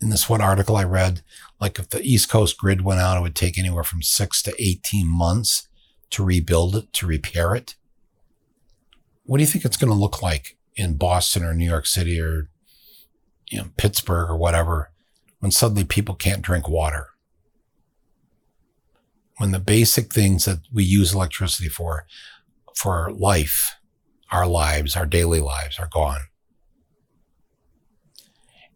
in 0.00 0.08
this 0.08 0.30
one 0.30 0.40
article 0.40 0.76
I 0.76 0.84
read, 0.84 1.22
like 1.60 1.78
if 1.78 1.90
the 1.90 2.02
East 2.02 2.30
Coast 2.30 2.56
grid 2.56 2.80
went 2.80 3.00
out, 3.00 3.18
it 3.18 3.22
would 3.22 3.36
take 3.36 3.58
anywhere 3.58 3.84
from 3.84 4.02
six 4.02 4.42
to 4.42 4.54
18 4.58 5.06
months 5.06 5.68
to 6.10 6.24
rebuild 6.24 6.74
it, 6.74 6.92
to 6.94 7.06
repair 7.06 7.54
it. 7.54 7.74
What 9.24 9.38
do 9.38 9.42
you 9.42 9.46
think 9.46 9.66
it's 9.66 9.76
going 9.76 9.92
to 9.92 9.98
look 9.98 10.22
like 10.22 10.56
in 10.74 10.96
Boston 10.96 11.44
or 11.44 11.52
New 11.52 11.68
York 11.68 11.86
City 11.86 12.18
or 12.18 12.48
you 13.50 13.58
know, 13.58 13.66
Pittsburgh 13.76 14.30
or 14.30 14.36
whatever 14.36 14.90
when 15.44 15.52
suddenly 15.52 15.84
people 15.84 16.16
can't 16.16 16.42
drink 16.42 16.68
water? 16.68 17.10
when 19.38 19.50
the 19.50 19.58
basic 19.58 20.12
things 20.12 20.44
that 20.44 20.60
we 20.72 20.84
use 20.84 21.14
electricity 21.14 21.68
for, 21.68 22.06
for 22.74 23.12
life, 23.12 23.76
our 24.30 24.46
lives, 24.46 24.96
our 24.96 25.06
daily 25.06 25.40
lives 25.40 25.78
are 25.78 25.88
gone. 25.92 26.20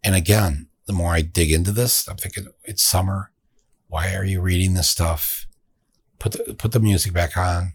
And 0.03 0.15
again, 0.15 0.67
the 0.85 0.93
more 0.93 1.13
I 1.13 1.21
dig 1.21 1.51
into 1.51 1.71
this, 1.71 2.07
I'm 2.07 2.17
thinking 2.17 2.47
it's 2.63 2.83
summer. 2.83 3.31
Why 3.87 4.13
are 4.15 4.23
you 4.23 4.41
reading 4.41 4.73
this 4.73 4.89
stuff? 4.89 5.47
Put 6.19 6.33
the, 6.33 6.53
put 6.53 6.71
the 6.71 6.79
music 6.79 7.13
back 7.13 7.37
on. 7.37 7.73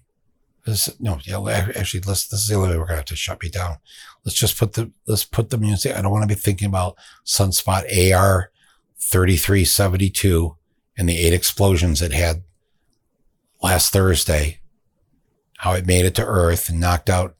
This, 0.67 0.89
no, 0.99 1.19
yeah, 1.25 1.69
actually, 1.77 2.01
let's, 2.07 2.27
this 2.27 2.41
is 2.41 2.49
the 2.49 2.55
only 2.55 2.71
way 2.71 2.79
we're 2.79 2.87
to 2.87 2.97
have 2.97 3.05
to 3.07 3.17
shut 3.17 3.43
me 3.43 3.51
down. 3.51 3.77
Let's 4.25 4.39
just 4.39 4.59
put 4.59 4.75
the, 4.75 4.93
let's 5.07 5.25
put 5.25 5.51
the 5.51 5.59
music. 5.59 5.95
I 5.95 6.01
don't 6.01 6.13
want 6.13 6.23
to 6.23 6.35
be 6.35 6.41
thinking 6.41 6.69
about 6.69 6.97
Sunspot 7.27 8.15
AR 8.15 8.51
3372 9.05 10.57
and 10.97 11.09
the 11.09 11.19
eight 11.19 11.33
explosions 11.33 12.01
it 12.01 12.13
had 12.13 12.43
last 13.63 13.93
Thursday, 13.93 14.61
how 15.59 15.73
it 15.73 15.87
made 15.87 16.05
it 16.05 16.15
to 16.15 16.25
Earth 16.25 16.69
and 16.69 16.81
knocked 16.81 17.11
out 17.11 17.37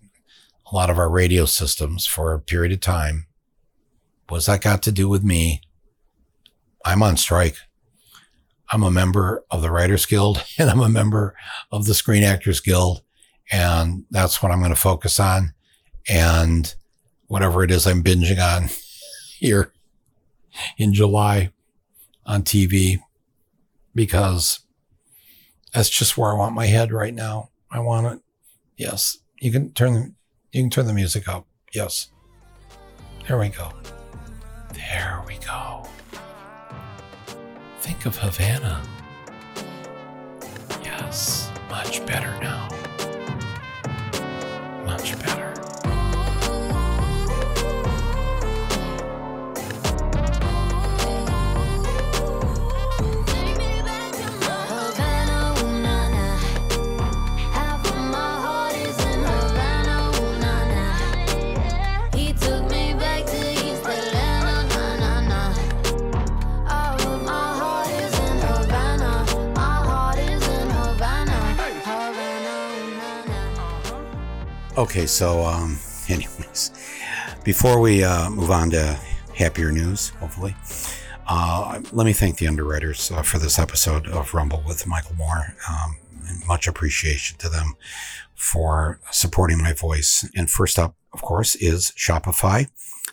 a 0.71 0.75
lot 0.75 0.91
of 0.91 0.99
our 0.99 1.11
radio 1.11 1.47
systems 1.47 2.07
for 2.07 2.33
a 2.33 2.41
period 2.41 2.73
of 2.73 2.81
time. 2.81 3.27
What's 4.29 4.47
that 4.47 4.63
got 4.63 4.83
to 4.85 4.93
do 4.93 5.09
with 5.09 5.25
me? 5.25 5.63
I'm 6.85 7.03
on 7.03 7.17
strike. 7.17 7.57
I'm 8.71 8.83
a 8.83 8.91
member 8.91 9.45
of 9.51 9.63
the 9.63 9.71
Writers 9.71 10.07
Guild 10.07 10.45
and 10.59 10.71
I'm 10.71 10.81
a 10.81 10.89
member 10.89 11.35
of 11.73 11.87
the 11.87 11.95
Screen 11.95 12.23
Actors 12.23 12.61
Guild. 12.61 13.03
And 13.51 14.05
that's 14.11 14.43
what 14.43 14.53
I'm 14.53 14.61
going 14.61 14.71
to 14.71 14.77
focus 14.77 15.19
on. 15.19 15.55
And 16.09 16.75
whatever 17.27 17.63
it 17.63 17.71
is 17.71 17.87
I'm 17.87 18.03
binging 18.03 18.39
on 18.39 18.69
here 19.39 19.73
in 20.79 20.93
July 20.93 21.51
on 22.27 22.43
TV 22.43 23.01
because 23.95 24.61
that's 25.73 25.91
just 25.91 26.17
where 26.17 26.33
I 26.33 26.37
want 26.37 26.55
my 26.55 26.67
head 26.67 26.93
right 26.93 27.15
now. 27.15 27.51
I 27.71 27.81
want 27.81 28.07
it. 28.07 28.23
Yes. 28.77 29.19
You 29.41 29.53
can 29.53 29.73
turn 29.73 29.95
the, 29.95 30.15
you 30.53 30.63
can 30.63 30.71
turn 30.71 30.87
the 30.87 30.93
music 30.93 31.29
up. 31.29 31.47
Yes. 31.73 32.11
There 33.27 33.39
we 33.39 33.49
go. 33.49 33.73
There 34.75 35.23
we 35.27 35.37
go. 35.39 35.87
Think 37.81 38.07
of 38.07 38.17
Havana. 38.17 38.83
Yes, 40.83 41.51
much 41.71 42.05
better 42.07 42.31
now. 42.41 42.69
Much 44.85 45.19
better. 45.21 45.54
Okay, 74.77 75.07
so 75.07 75.45
um, 75.45 75.79
anyways, 76.09 76.73
before 77.45 77.81
we 77.81 78.03
uh, 78.03 78.29
move 78.29 78.51
on 78.51 78.71
to 78.71 78.99
happier 79.33 79.71
news, 79.71 80.09
hopefully, 80.09 80.57
uh, 81.29 81.81
let 81.93 82.05
me 82.05 82.13
thank 82.13 82.39
the 82.39 82.49
underwriters 82.49 83.13
uh, 83.13 83.23
for 83.23 83.39
this 83.39 83.61
episode 83.61 84.09
of 84.09 84.35
Rumble 84.35 84.65
with 84.67 84.85
Michael 84.85 85.15
Moore. 85.15 85.55
Um, 85.71 85.97
much 86.49 86.67
appreciation 86.67 87.39
to 87.39 87.49
them 87.49 87.75
for 88.35 88.99
supporting 89.13 89.59
my 89.59 89.75
voice. 89.75 90.29
And 90.35 90.51
first 90.51 90.77
up, 90.77 90.97
of 91.13 91.23
course, 91.23 91.55
is 91.55 91.93
Shopify. 91.97 92.69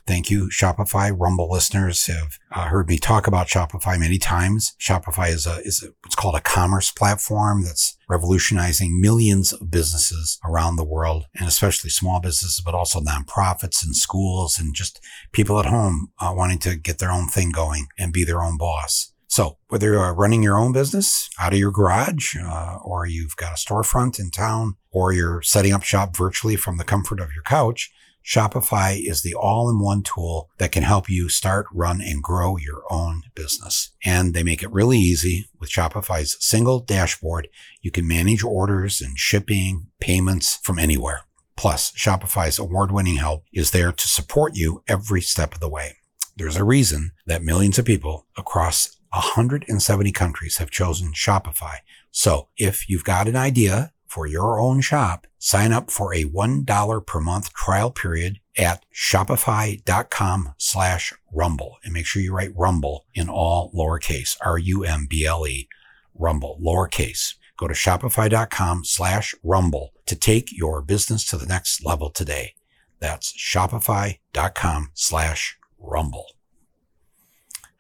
Thank 0.08 0.30
you, 0.30 0.50
Shopify. 0.50 1.16
Rumble 1.16 1.50
listeners 1.50 2.08
have 2.08 2.38
uh, 2.52 2.66
heard 2.66 2.90
me 2.90 2.98
talk 2.98 3.28
about 3.28 3.48
Shopify 3.48 4.00
many 4.00 4.18
times. 4.18 4.76
Shopify 4.80 5.30
is 5.30 5.46
a, 5.46 5.60
is 5.60 5.84
a, 5.84 5.94
what's 6.04 6.16
called 6.16 6.36
a 6.36 6.42
commerce 6.42 6.92
platform 6.92 7.64
that's 7.64 7.98
revolutionizing 8.10 9.00
millions 9.00 9.54
of 9.54 9.70
businesses 9.70 10.40
around 10.44 10.76
the 10.76 10.84
world 10.84 11.26
and 11.36 11.48
especially 11.48 11.90
small 11.90 12.20
businesses, 12.20 12.62
but 12.66 12.74
also 12.74 13.00
nonprofits 13.00 13.86
and 13.86 13.96
schools 13.96 14.58
and 14.60 14.74
just 14.76 15.00
people 15.32 15.60
at 15.60 15.68
home 15.68 16.12
uh, 16.20 16.34
wanting 16.36 16.60
to 16.60 16.76
get 16.76 16.98
their 16.98 17.12
own 17.12 17.28
thing 17.28 17.52
going 17.52 17.88
and 17.98 18.12
be 18.12 18.24
their 18.24 18.42
own 18.42 18.58
boss. 18.58 19.14
So 19.28 19.60
whether 19.70 19.94
you're 19.94 20.14
running 20.14 20.44
your 20.44 20.58
own 20.58 20.74
business 20.74 21.30
out 21.40 21.54
of 21.54 21.60
your 21.60 21.72
garage, 21.72 22.36
uh, 22.36 22.80
or 22.84 23.06
you've 23.06 23.38
got 23.38 23.54
a 23.54 23.56
storefront 23.56 24.20
in 24.20 24.30
town, 24.30 24.76
or 24.92 25.14
you're 25.14 25.42
setting 25.42 25.72
up 25.72 25.84
shop 25.84 26.18
virtually 26.18 26.58
from 26.58 26.76
the 26.76 26.84
comfort 26.84 27.22
of 27.22 27.30
your 27.34 27.44
couch, 27.44 27.90
Shopify 28.26 28.98
is 28.98 29.22
the 29.22 29.34
all-in-one 29.34 30.04
tool 30.04 30.50
that 30.58 30.72
can 30.72 30.84
help 30.84 31.10
you 31.10 31.30
start, 31.30 31.66
run, 31.74 32.02
and 32.02 32.22
grow 32.22 32.58
your 32.58 32.84
own 32.90 33.24
business. 33.36 33.92
And 34.06 34.34
they 34.34 34.44
make 34.44 34.64
it 34.64 34.72
really 34.72 34.98
easy 34.98 35.50
with 35.60 35.70
Shopify's 35.70 36.38
single 36.40 36.80
dashboard. 36.80 37.48
You 37.82 37.92
can 37.92 38.08
manage 38.08 38.44
orders 38.44 39.02
and 39.02 39.18
shipping, 39.18 39.88
payments 40.00 40.58
from 40.58 40.80
anywhere. 40.80 41.22
Plus, 41.56 41.92
Shopify's 41.92 42.58
award-winning 42.58 43.18
help 43.18 43.44
is 43.52 43.72
there 43.72 43.92
to 43.92 44.08
support 44.08 44.56
you 44.56 44.84
every 44.88 45.22
step 45.22 45.54
of 45.54 45.60
the 45.60 45.70
way. 45.70 45.98
There's 46.36 46.56
a 46.58 46.64
reason 46.64 47.12
that 47.28 47.44
millions 47.44 47.78
of 47.78 47.86
people 47.86 48.28
across 48.38 48.98
170 49.14 50.12
countries 50.12 50.58
have 50.58 50.72
chosen 50.72 51.12
Shopify. 51.14 51.78
So 52.12 52.48
if 52.58 52.90
you've 52.90 53.04
got 53.04 53.28
an 53.28 53.36
idea 53.36 53.92
for 54.12 54.28
your 54.28 54.60
own 54.60 54.82
shop, 54.82 55.26
sign 55.40 55.72
up 55.72 55.90
for 55.90 56.14
a 56.14 56.26
$1 56.26 57.06
per 57.08 57.20
month 57.22 57.54
trial 57.54 57.90
period 57.90 58.40
at 58.58 58.84
shopify.com 58.94 60.54
slash 60.58 61.14
rumble 61.32 61.78
and 61.84 61.94
make 61.94 62.06
sure 62.06 62.22
you 62.22 62.34
write 62.34 62.52
rumble 62.54 63.06
in 63.14 63.30
all 63.30 63.72
lowercase, 63.74 64.36
R-U-M-B-L-E, 64.46 65.70
rumble, 66.14 66.60
lowercase. 66.62 67.36
Go 67.58 67.70
to 67.70 67.74
shopify.com 67.74 68.84
slash 68.84 69.34
rumble 69.44 69.94
to 70.08 70.16
take 70.18 70.50
your 70.52 70.82
business 70.82 71.26
to 71.28 71.38
the 71.38 71.46
next 71.46 71.86
level 71.86 72.10
today. 72.10 72.56
That's 73.00 73.34
shopify.com 73.34 74.90
slash 74.94 75.58
rumble. 75.80 76.26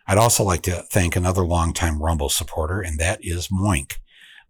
I'd 0.07 0.17
also 0.17 0.43
like 0.43 0.61
to 0.63 0.83
thank 0.91 1.15
another 1.15 1.45
longtime 1.45 2.01
Rumble 2.01 2.29
supporter, 2.29 2.81
and 2.81 2.99
that 2.99 3.19
is 3.21 3.47
Moink. 3.47 3.97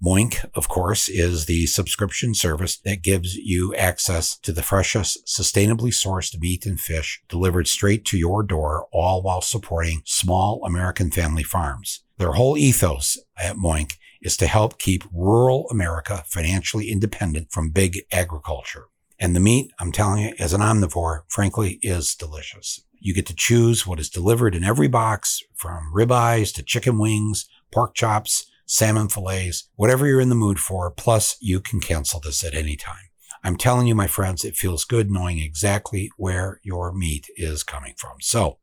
Moink, 0.03 0.43
of 0.55 0.67
course, 0.67 1.07
is 1.07 1.45
the 1.45 1.67
subscription 1.67 2.33
service 2.33 2.75
that 2.79 3.03
gives 3.03 3.35
you 3.35 3.75
access 3.75 4.35
to 4.39 4.51
the 4.51 4.63
freshest, 4.63 5.27
sustainably 5.27 5.91
sourced 5.91 6.39
meat 6.39 6.65
and 6.65 6.79
fish 6.79 7.21
delivered 7.29 7.67
straight 7.67 8.03
to 8.05 8.17
your 8.17 8.41
door, 8.41 8.87
all 8.91 9.21
while 9.21 9.41
supporting 9.41 10.01
small 10.05 10.61
American 10.65 11.11
family 11.11 11.43
farms. 11.43 12.03
Their 12.17 12.31
whole 12.31 12.57
ethos 12.57 13.19
at 13.37 13.57
Moink 13.57 13.97
is 14.23 14.35
to 14.37 14.47
help 14.47 14.79
keep 14.79 15.03
rural 15.13 15.67
America 15.69 16.23
financially 16.25 16.89
independent 16.89 17.51
from 17.51 17.69
big 17.69 17.99
agriculture. 18.11 18.85
And 19.19 19.35
the 19.35 19.39
meat, 19.39 19.71
I'm 19.79 19.91
telling 19.91 20.23
you, 20.23 20.33
as 20.39 20.51
an 20.53 20.61
omnivore, 20.61 21.21
frankly, 21.27 21.77
is 21.83 22.15
delicious. 22.15 22.81
You 22.99 23.13
get 23.13 23.27
to 23.27 23.35
choose 23.35 23.85
what 23.85 23.99
is 23.99 24.09
delivered 24.09 24.55
in 24.55 24.63
every 24.63 24.87
box 24.87 25.43
from 25.55 25.91
ribeyes 25.93 26.51
to 26.55 26.63
chicken 26.63 26.97
wings, 26.97 27.47
pork 27.71 27.93
chops, 27.93 28.47
salmon 28.71 29.09
fillets, 29.09 29.67
whatever 29.75 30.07
you're 30.07 30.21
in 30.21 30.29
the 30.29 30.35
mood 30.35 30.57
for. 30.57 30.89
Plus, 30.89 31.35
you 31.41 31.59
can 31.59 31.81
cancel 31.81 32.21
this 32.21 32.41
at 32.41 32.55
any 32.55 32.77
time. 32.77 33.09
I'm 33.43 33.57
telling 33.57 33.85
you, 33.85 33.95
my 33.95 34.07
friends, 34.07 34.45
it 34.45 34.55
feels 34.55 34.85
good 34.85 35.11
knowing 35.11 35.39
exactly 35.39 36.09
where 36.15 36.61
your 36.63 36.93
meat 36.93 37.27
is 37.35 37.63
coming 37.63 37.95
from. 37.97 38.21
So 38.21 38.59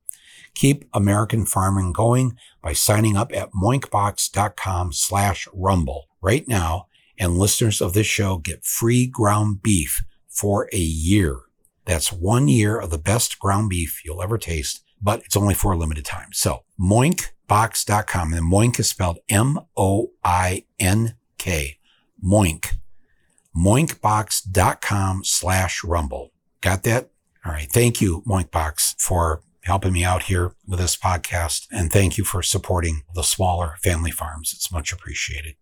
keep 0.55 0.87
American 0.95 1.45
farming 1.45 1.93
going 1.93 2.39
by 2.63 2.73
signing 2.73 3.19
up 3.19 3.35
at 3.35 3.53
moinkbox.com 3.53 4.95
slash 4.95 5.47
rumble 5.53 6.09
right 6.23 6.49
now. 6.49 6.87
And 7.19 7.37
listeners 7.37 7.83
of 7.83 7.93
this 7.93 8.07
show 8.07 8.39
get 8.39 8.65
free 8.65 9.07
ground 9.07 9.63
beef 9.63 10.03
for 10.27 10.71
a 10.73 10.79
year. 10.79 11.41
That's 11.85 12.13
one 12.13 12.49
year 12.49 12.79
of 12.79 12.89
the 12.91 12.99
best 12.99 13.39
ground 13.39 13.69
beef 13.69 14.01
you'll 14.07 14.23
ever 14.23 14.39
taste, 14.39 14.83
but 15.03 15.23
it's 15.25 15.37
only 15.37 15.55
for 15.55 15.73
a 15.73 15.77
limited 15.77 16.07
time. 16.07 16.29
So 16.33 16.61
moinkbox.com 17.49 18.33
and 18.33 18.51
Moink 18.51 18.79
is 18.79 18.89
spelled 18.89 19.19
M-O-I-N-K. 19.29 19.69
Moink. 22.25 22.67
Moinkbox.com 23.57 25.25
slash 25.25 25.85
rumble. 25.85 26.33
Got 26.61 26.83
that? 26.85 27.11
All 27.45 27.53
right. 27.53 27.71
Thank 27.71 28.01
you, 28.01 28.23
Moinkbox, 28.27 29.01
for 29.01 29.43
helping 29.63 29.93
me 29.93 30.05
out 30.05 30.25
here 30.25 30.55
with 30.67 30.79
this 30.79 30.97
podcast. 30.97 31.67
And 31.71 31.93
thank 31.93 32.19
you 32.19 32.25
for 32.25 32.43
supporting 32.43 33.03
the 33.15 33.23
smaller 33.23 33.77
family 33.83 34.11
farms. 34.11 34.53
It's 34.55 34.73
much 34.73 34.93
appreciated. 34.93 35.55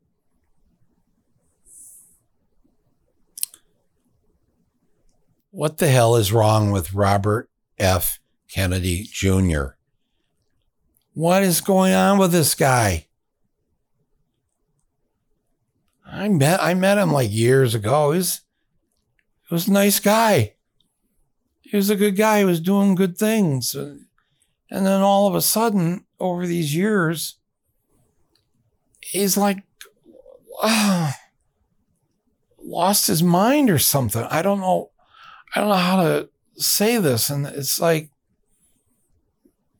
What 5.50 5.78
the 5.78 5.88
hell 5.88 6.16
is 6.16 6.32
wrong 6.32 6.70
with 6.70 6.92
Robert 6.92 7.48
F. 7.78 8.18
Kennedy 8.50 9.08
Jr.? 9.10 9.75
What 11.16 11.44
is 11.44 11.62
going 11.62 11.94
on 11.94 12.18
with 12.18 12.30
this 12.30 12.54
guy? 12.54 13.06
I 16.04 16.28
met 16.28 16.62
I 16.62 16.74
met 16.74 16.98
him 16.98 17.10
like 17.10 17.32
years 17.32 17.74
ago. 17.74 18.10
He 18.10 18.18
was, 18.18 18.42
he 19.48 19.54
was 19.54 19.66
a 19.66 19.72
nice 19.72 19.98
guy. 19.98 20.56
He 21.62 21.74
was 21.74 21.88
a 21.88 21.96
good 21.96 22.16
guy. 22.16 22.40
He 22.40 22.44
was 22.44 22.60
doing 22.60 22.94
good 22.94 23.16
things. 23.16 23.74
And 23.74 24.06
then 24.68 25.00
all 25.00 25.26
of 25.26 25.34
a 25.34 25.40
sudden, 25.40 26.04
over 26.20 26.46
these 26.46 26.76
years, 26.76 27.36
he's 29.00 29.38
like 29.38 29.62
uh, 30.62 31.12
lost 32.62 33.06
his 33.06 33.22
mind 33.22 33.70
or 33.70 33.78
something. 33.78 34.22
I 34.24 34.42
don't 34.42 34.60
know. 34.60 34.90
I 35.54 35.60
don't 35.60 35.70
know 35.70 35.76
how 35.76 36.02
to 36.02 36.28
say 36.56 36.98
this. 36.98 37.30
And 37.30 37.46
it's 37.46 37.80
like, 37.80 38.10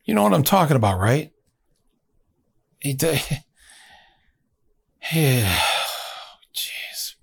you 0.06 0.14
know 0.14 0.22
what 0.22 0.32
I'm 0.32 0.44
talking 0.44 0.76
about, 0.76 0.98
right? 0.98 1.32
He 2.78 2.94
did. 2.94 3.20
Jeez. 5.12 7.14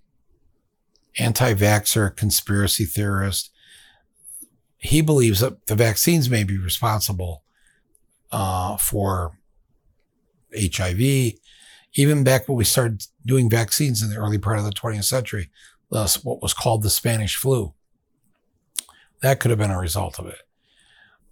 Anti 1.17 1.53
vaxxer, 1.53 2.15
conspiracy 2.15 2.85
theorist. 2.85 3.49
He 4.77 5.01
believes 5.01 5.39
that 5.39 5.65
the 5.67 5.75
vaccines 5.75 6.29
may 6.29 6.43
be 6.43 6.57
responsible 6.57 7.43
uh, 8.31 8.75
for 8.75 9.39
HIV. 10.53 11.35
Even 11.95 12.23
back 12.25 12.49
when 12.49 12.57
we 12.57 12.65
started 12.65 13.05
doing 13.25 13.49
vaccines 13.49 14.01
in 14.01 14.09
the 14.09 14.17
early 14.17 14.37
part 14.37 14.59
of 14.59 14.65
the 14.65 14.71
20th 14.71 15.05
century, 15.05 15.49
thus 15.89 16.21
what 16.23 16.41
was 16.41 16.53
called 16.53 16.83
the 16.83 16.89
Spanish 16.89 17.37
flu. 17.37 17.73
That 19.21 19.39
could 19.39 19.51
have 19.51 19.59
been 19.59 19.71
a 19.71 19.79
result 19.79 20.19
of 20.19 20.27
it. 20.27 20.39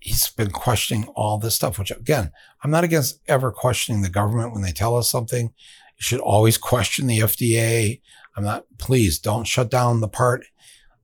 He's 0.02 0.30
been 0.30 0.50
questioning 0.50 1.06
all 1.16 1.38
this 1.38 1.56
stuff, 1.56 1.78
which 1.78 1.92
again, 1.92 2.32
I'm 2.64 2.72
not 2.72 2.84
against 2.84 3.22
ever 3.28 3.52
questioning 3.52 4.02
the 4.02 4.10
government 4.10 4.52
when 4.52 4.64
they 4.64 4.72
tell 4.72 4.98
us 4.98 5.10
something. 5.10 5.46
You 5.46 6.04
should 6.04 6.20
always 6.20 6.58
question 6.58 7.08
the 7.08 7.20
FDA. 7.20 8.02
I'm 8.36 8.44
not, 8.44 8.66
please 8.80 9.20
don't 9.20 9.46
shut 9.46 9.70
down 9.70 10.02
the 10.02 10.08
part 10.08 10.44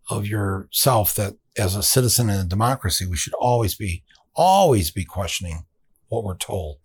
of 0.10 0.26
yourself 0.26 1.14
that 1.16 1.36
as 1.58 1.76
a 1.76 1.84
citizen 1.84 2.30
in 2.30 2.40
a 2.40 2.46
democracy, 2.46 3.06
we 3.06 3.18
should 3.18 3.36
always 3.36 3.76
be, 3.76 4.04
always 4.36 4.90
be 4.90 5.06
questioning 5.06 5.66
what 6.08 6.24
we're 6.24 6.38
told. 6.38 6.78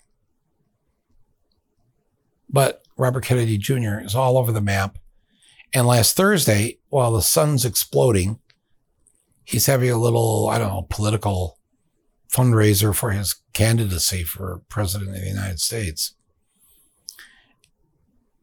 But 2.48 2.83
Robert 2.98 3.25
Kennedy 3.25 3.57
Jr. 3.57 4.01
is 4.05 4.14
all 4.14 4.37
over 4.37 4.53
the 4.53 4.61
map. 4.61 4.98
And 5.75 5.87
last 5.87 6.14
Thursday, 6.14 6.79
while 6.90 7.12
the 7.12 7.22
sun's 7.22 7.64
exploding, 7.64 8.38
he's 9.44 9.66
having 9.66 9.90
a 9.90 9.96
little, 9.96 10.48
I 10.51 10.59
don't 10.59 10.68
know, 10.68 10.87
political 10.90 11.59
fundraiser 12.33 12.95
for 12.95 13.11
his 13.11 13.37
candidacy 13.53 14.25
for 14.25 14.62
president 14.68 15.14
of 15.14 15.21
the 15.21 15.29
United 15.29 15.61
States. 15.61 16.14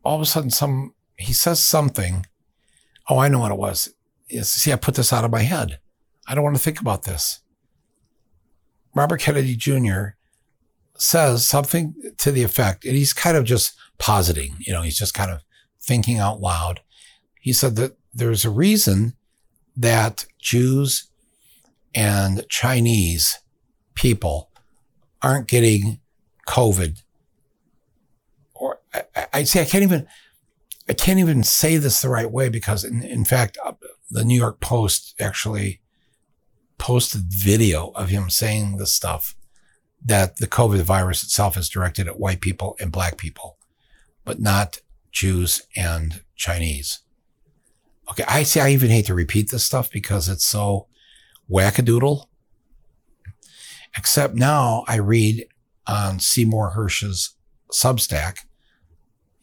All 0.03 0.15
of 0.15 0.21
a 0.21 0.25
sudden, 0.25 0.49
some 0.49 0.93
he 1.17 1.33
says 1.33 1.65
something. 1.65 2.25
Oh, 3.09 3.17
I 3.17 3.27
know 3.27 3.39
what 3.39 3.51
it 3.51 3.57
was. 3.57 3.93
See, 4.41 4.71
I 4.71 4.75
put 4.75 4.95
this 4.95 5.11
out 5.11 5.25
of 5.25 5.31
my 5.31 5.41
head. 5.41 5.79
I 6.27 6.35
don't 6.35 6.43
want 6.43 6.55
to 6.55 6.61
think 6.61 6.79
about 6.79 7.03
this. 7.03 7.41
Robert 8.95 9.19
Kennedy 9.19 9.55
Jr. 9.55 10.09
says 10.97 11.47
something 11.47 11.95
to 12.17 12.31
the 12.31 12.43
effect, 12.43 12.85
and 12.85 12.95
he's 12.95 13.13
kind 13.13 13.35
of 13.35 13.43
just 13.43 13.73
positing, 13.97 14.55
you 14.59 14.71
know, 14.71 14.81
he's 14.81 14.97
just 14.97 15.13
kind 15.13 15.31
of 15.31 15.41
thinking 15.81 16.17
out 16.19 16.39
loud. 16.39 16.81
He 17.41 17.53
said 17.53 17.75
that 17.77 17.97
there's 18.13 18.45
a 18.45 18.49
reason 18.49 19.13
that 19.75 20.25
Jews 20.39 21.09
and 21.95 22.47
Chinese 22.49 23.39
people 23.99 24.49
aren't 25.21 25.49
getting 25.49 25.99
COVID. 26.47 27.03
Or 28.53 28.79
I, 28.93 29.27
I 29.33 29.43
say 29.43 29.61
I 29.61 29.65
can't 29.65 29.83
even 29.83 30.07
I 30.87 30.93
can't 30.93 31.19
even 31.19 31.43
say 31.43 31.75
this 31.75 32.01
the 32.01 32.09
right 32.09 32.31
way 32.31 32.47
because 32.47 32.85
in, 32.85 33.03
in 33.03 33.25
fact 33.25 33.57
uh, 33.63 33.73
the 34.09 34.23
New 34.23 34.39
York 34.39 34.61
Post 34.61 35.15
actually 35.19 35.81
posted 36.77 37.23
video 37.27 37.89
of 37.89 38.07
him 38.07 38.29
saying 38.29 38.77
the 38.77 38.87
stuff 38.87 39.35
that 40.03 40.37
the 40.37 40.47
COVID 40.47 40.81
virus 40.81 41.21
itself 41.21 41.57
is 41.57 41.67
directed 41.67 42.07
at 42.07 42.19
white 42.19 42.39
people 42.39 42.77
and 42.79 42.93
black 42.93 43.17
people, 43.17 43.57
but 44.23 44.39
not 44.39 44.79
Jews 45.11 45.61
and 45.75 46.21
Chinese. 46.37 46.99
Okay, 48.09 48.23
I 48.29 48.43
see. 48.43 48.61
I 48.61 48.69
even 48.69 48.89
hate 48.89 49.07
to 49.07 49.13
repeat 49.13 49.51
this 49.51 49.65
stuff 49.65 49.91
because 49.91 50.29
it's 50.29 50.45
so 50.45 50.87
wackadoodle. 51.51 52.28
Except 53.97 54.35
now 54.35 54.83
I 54.87 54.97
read 54.97 55.47
on 55.87 56.19
Seymour 56.19 56.71
Hersh's 56.75 57.35
Substack 57.71 58.39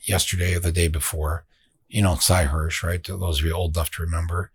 yesterday 0.02 0.54
or 0.54 0.61
the 0.61 0.72
day 0.72 0.88
before. 0.88 1.44
You 1.88 2.02
know, 2.02 2.16
Sy 2.16 2.46
Hersh, 2.46 2.82
right? 2.82 3.02
Those 3.04 3.40
of 3.40 3.46
you 3.46 3.52
old 3.52 3.76
enough 3.76 3.90
to 3.92 4.02
remember, 4.02 4.50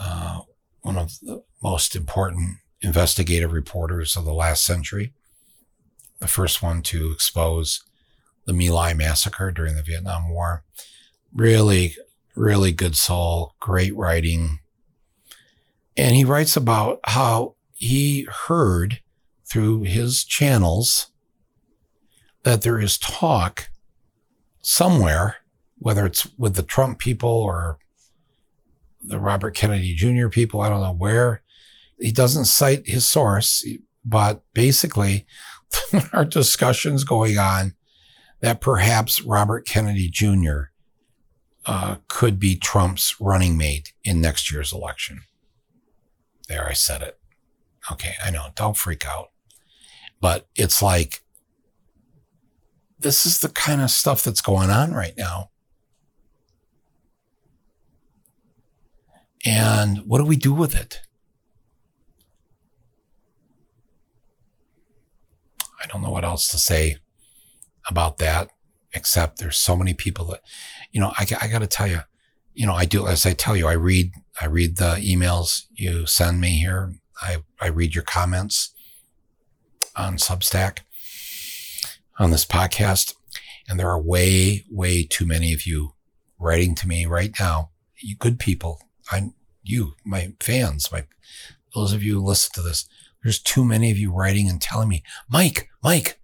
uh, 0.00 0.40
one 0.80 0.96
of 0.96 1.18
the 1.20 1.42
most 1.62 1.94
important 1.94 2.58
investigative 2.80 3.52
reporters 3.52 4.16
of 4.16 4.24
the 4.24 4.32
last 4.32 4.64
century, 4.64 5.12
the 6.20 6.28
first 6.28 6.62
one 6.62 6.82
to 6.82 7.10
expose 7.12 7.82
the 8.46 8.52
My 8.52 8.68
Lai 8.68 8.94
massacre 8.94 9.50
during 9.50 9.76
the 9.76 9.82
Vietnam 9.82 10.30
War. 10.30 10.64
Really, 11.34 11.94
really 12.34 12.72
good 12.72 12.96
soul, 12.96 13.54
great 13.60 13.94
writing. 13.94 14.60
And 15.96 16.14
he 16.16 16.24
writes 16.24 16.56
about 16.56 17.00
how 17.04 17.56
he 17.74 18.26
heard 18.46 19.00
through 19.48 19.82
his 19.82 20.24
channels 20.24 21.10
that 22.42 22.62
there 22.62 22.78
is 22.80 22.98
talk 22.98 23.70
somewhere, 24.60 25.36
whether 25.78 26.06
it's 26.06 26.26
with 26.36 26.54
the 26.54 26.62
Trump 26.62 26.98
people 26.98 27.30
or 27.30 27.78
the 29.02 29.18
Robert 29.18 29.54
Kennedy 29.54 29.94
Jr. 29.94 30.28
people, 30.28 30.60
I 30.60 30.68
don't 30.68 30.82
know 30.82 30.92
where. 30.92 31.42
He 31.98 32.12
doesn't 32.12 32.44
cite 32.44 32.86
his 32.86 33.08
source, 33.08 33.66
but 34.04 34.42
basically, 34.54 35.26
there 35.92 36.08
are 36.12 36.24
discussions 36.24 37.04
going 37.04 37.38
on 37.38 37.74
that 38.40 38.60
perhaps 38.60 39.22
Robert 39.22 39.66
Kennedy 39.66 40.08
Jr. 40.08 40.70
Uh, 41.66 41.96
could 42.08 42.38
be 42.38 42.56
Trump's 42.56 43.16
running 43.20 43.56
mate 43.56 43.92
in 44.04 44.20
next 44.20 44.50
year's 44.50 44.72
election. 44.72 45.22
There, 46.48 46.66
I 46.66 46.72
said 46.72 47.02
it. 47.02 47.18
Okay, 47.90 48.14
I 48.24 48.30
know. 48.30 48.48
Don't 48.54 48.76
freak 48.76 49.06
out. 49.06 49.30
But 50.20 50.48
it's 50.54 50.82
like, 50.82 51.22
this 52.98 53.24
is 53.24 53.38
the 53.38 53.48
kind 53.48 53.80
of 53.80 53.90
stuff 53.90 54.24
that's 54.24 54.40
going 54.40 54.70
on 54.70 54.92
right 54.92 55.14
now. 55.16 55.50
And 59.46 59.98
what 59.98 60.18
do 60.18 60.24
we 60.24 60.36
do 60.36 60.52
with 60.52 60.74
it? 60.74 61.00
I 65.80 65.86
don't 65.86 66.02
know 66.02 66.10
what 66.10 66.24
else 66.24 66.48
to 66.48 66.58
say 66.58 66.96
about 67.88 68.18
that, 68.18 68.50
except 68.92 69.38
there's 69.38 69.56
so 69.56 69.76
many 69.76 69.94
people 69.94 70.24
that, 70.26 70.40
you 70.90 71.00
know, 71.00 71.12
I, 71.16 71.26
I 71.40 71.46
got 71.46 71.60
to 71.60 71.68
tell 71.68 71.86
you, 71.86 72.00
you 72.52 72.66
know, 72.66 72.74
I 72.74 72.84
do, 72.84 73.06
as 73.06 73.24
I 73.24 73.32
tell 73.32 73.56
you, 73.56 73.68
I 73.68 73.74
read, 73.74 74.12
I 74.40 74.46
read 74.46 74.78
the 74.78 74.96
emails 74.96 75.66
you 75.72 76.06
send 76.06 76.40
me 76.40 76.58
here. 76.58 76.94
I, 77.22 77.38
I 77.60 77.68
read 77.68 77.94
your 77.94 78.04
comments 78.04 78.74
on 79.96 80.16
Substack 80.16 80.80
on 82.18 82.30
this 82.30 82.44
podcast. 82.44 83.14
And 83.68 83.78
there 83.78 83.90
are 83.90 84.00
way, 84.00 84.64
way 84.70 85.04
too 85.04 85.26
many 85.26 85.52
of 85.52 85.66
you 85.66 85.92
writing 86.38 86.74
to 86.76 86.88
me 86.88 87.06
right 87.06 87.32
now. 87.38 87.70
You 88.00 88.16
good 88.16 88.38
people. 88.38 88.80
I'm 89.10 89.34
you, 89.62 89.94
my 90.04 90.32
fans, 90.40 90.90
my, 90.90 91.04
those 91.74 91.92
of 91.92 92.02
you 92.02 92.14
who 92.14 92.26
listen 92.26 92.50
to 92.54 92.62
this, 92.62 92.88
there's 93.22 93.38
too 93.38 93.64
many 93.64 93.90
of 93.90 93.98
you 93.98 94.12
writing 94.12 94.48
and 94.48 94.60
telling 94.60 94.88
me, 94.88 95.02
Mike, 95.28 95.68
Mike, 95.82 96.18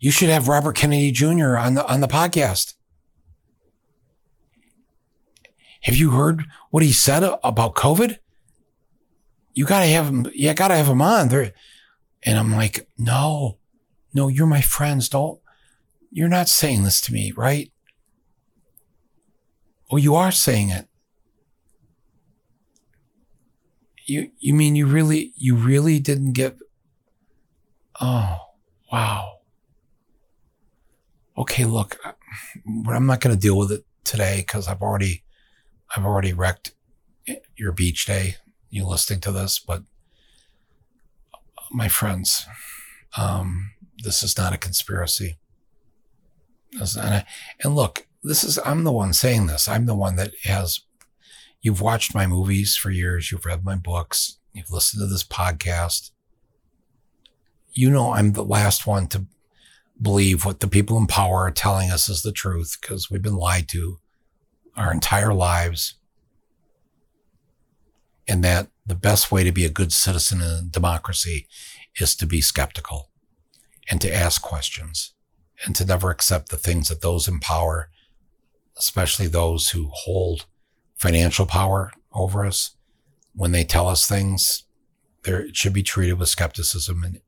you 0.00 0.10
should 0.10 0.28
have 0.28 0.48
Robert 0.48 0.76
Kennedy 0.76 1.12
Jr. 1.12 1.56
on 1.56 1.74
the, 1.74 1.86
on 1.86 2.00
the 2.00 2.08
podcast. 2.08 2.74
Have 5.82 5.96
you 5.96 6.10
heard 6.10 6.44
what 6.70 6.82
he 6.82 6.92
said 6.92 7.22
about 7.44 7.74
COVID? 7.74 8.18
You 9.52 9.66
gotta 9.66 9.86
have 9.86 10.06
him. 10.06 10.26
You 10.34 10.52
gotta 10.54 10.76
have 10.76 10.88
him 10.88 11.02
on 11.02 11.28
there. 11.28 11.52
And 12.24 12.38
I'm 12.38 12.52
like, 12.52 12.88
no, 12.96 13.58
no, 14.14 14.28
you're 14.28 14.46
my 14.46 14.62
friends. 14.62 15.08
Don't, 15.08 15.40
you're 16.10 16.28
not 16.28 16.48
saying 16.48 16.84
this 16.84 17.00
to 17.02 17.12
me, 17.12 17.32
right? 17.36 17.70
Oh, 19.90 19.96
you 19.96 20.14
are 20.14 20.32
saying 20.32 20.70
it. 20.70 20.88
You, 24.06 24.30
you 24.38 24.54
mean 24.54 24.76
you 24.76 24.86
really, 24.86 25.32
you 25.36 25.54
really 25.54 25.98
didn't 25.98 26.32
get, 26.32 26.56
oh, 28.00 28.38
wow. 28.92 29.38
Okay, 31.36 31.64
look, 31.64 31.98
uh, 32.04 32.12
I'm 32.88 33.06
not 33.06 33.20
going 33.20 33.34
to 33.34 33.40
deal 33.40 33.58
with 33.58 33.72
it 33.72 33.84
today 34.04 34.38
because 34.38 34.68
I've 34.68 34.82
already, 34.82 35.24
I've 35.94 36.04
already 36.04 36.32
wrecked 36.32 36.74
your 37.56 37.72
beach 37.72 38.06
day. 38.06 38.36
You 38.70 38.86
listening 38.86 39.20
to 39.20 39.32
this, 39.32 39.58
but 39.58 39.82
my 41.74 41.88
friends, 41.88 42.46
um, 43.16 43.72
this 43.98 44.22
is 44.22 44.38
not 44.38 44.52
a 44.52 44.58
conspiracy. 44.58 45.36
A, 46.80 47.24
and 47.62 47.74
look, 47.74 48.06
this 48.22 48.42
is, 48.44 48.58
I'm 48.64 48.84
the 48.84 48.92
one 48.92 49.12
saying 49.12 49.46
this. 49.46 49.68
I'm 49.68 49.86
the 49.86 49.94
one 49.94 50.16
that 50.16 50.32
has, 50.44 50.80
you've 51.60 51.80
watched 51.80 52.14
my 52.14 52.26
movies 52.26 52.76
for 52.76 52.90
years. 52.90 53.30
You've 53.30 53.46
read 53.46 53.64
my 53.64 53.76
books. 53.76 54.38
You've 54.52 54.70
listened 54.70 55.00
to 55.02 55.06
this 55.06 55.24
podcast. 55.24 56.10
You 57.72 57.90
know, 57.90 58.12
I'm 58.12 58.32
the 58.32 58.44
last 58.44 58.86
one 58.86 59.08
to 59.08 59.26
believe 60.00 60.44
what 60.44 60.60
the 60.60 60.68
people 60.68 60.96
in 60.96 61.06
power 61.06 61.40
are 61.40 61.50
telling 61.50 61.90
us 61.90 62.08
is 62.08 62.22
the 62.22 62.32
truth 62.32 62.78
because 62.80 63.10
we've 63.10 63.22
been 63.22 63.36
lied 63.36 63.68
to 63.68 63.98
our 64.76 64.92
entire 64.92 65.34
lives. 65.34 65.94
And 68.26 68.42
that 68.44 68.68
the 68.86 68.94
best 68.94 69.30
way 69.30 69.44
to 69.44 69.52
be 69.52 69.64
a 69.64 69.70
good 69.70 69.92
citizen 69.92 70.40
in 70.40 70.46
a 70.46 70.62
democracy 70.62 71.46
is 72.00 72.14
to 72.16 72.26
be 72.26 72.40
skeptical 72.40 73.10
and 73.90 74.00
to 74.00 74.14
ask 74.14 74.40
questions 74.42 75.12
and 75.64 75.76
to 75.76 75.84
never 75.84 76.10
accept 76.10 76.48
the 76.48 76.56
things 76.56 76.88
that 76.88 77.02
those 77.02 77.28
in 77.28 77.38
power, 77.38 77.90
especially 78.76 79.26
those 79.26 79.70
who 79.70 79.90
hold 79.92 80.46
financial 80.96 81.46
power 81.46 81.92
over 82.12 82.44
us, 82.44 82.76
when 83.34 83.52
they 83.52 83.64
tell 83.64 83.88
us 83.88 84.06
things, 84.06 84.64
it 85.24 85.56
should 85.56 85.72
be 85.72 85.82
treated 85.82 86.18
with 86.18 86.28
skepticism 86.28 87.02
and 87.04 87.20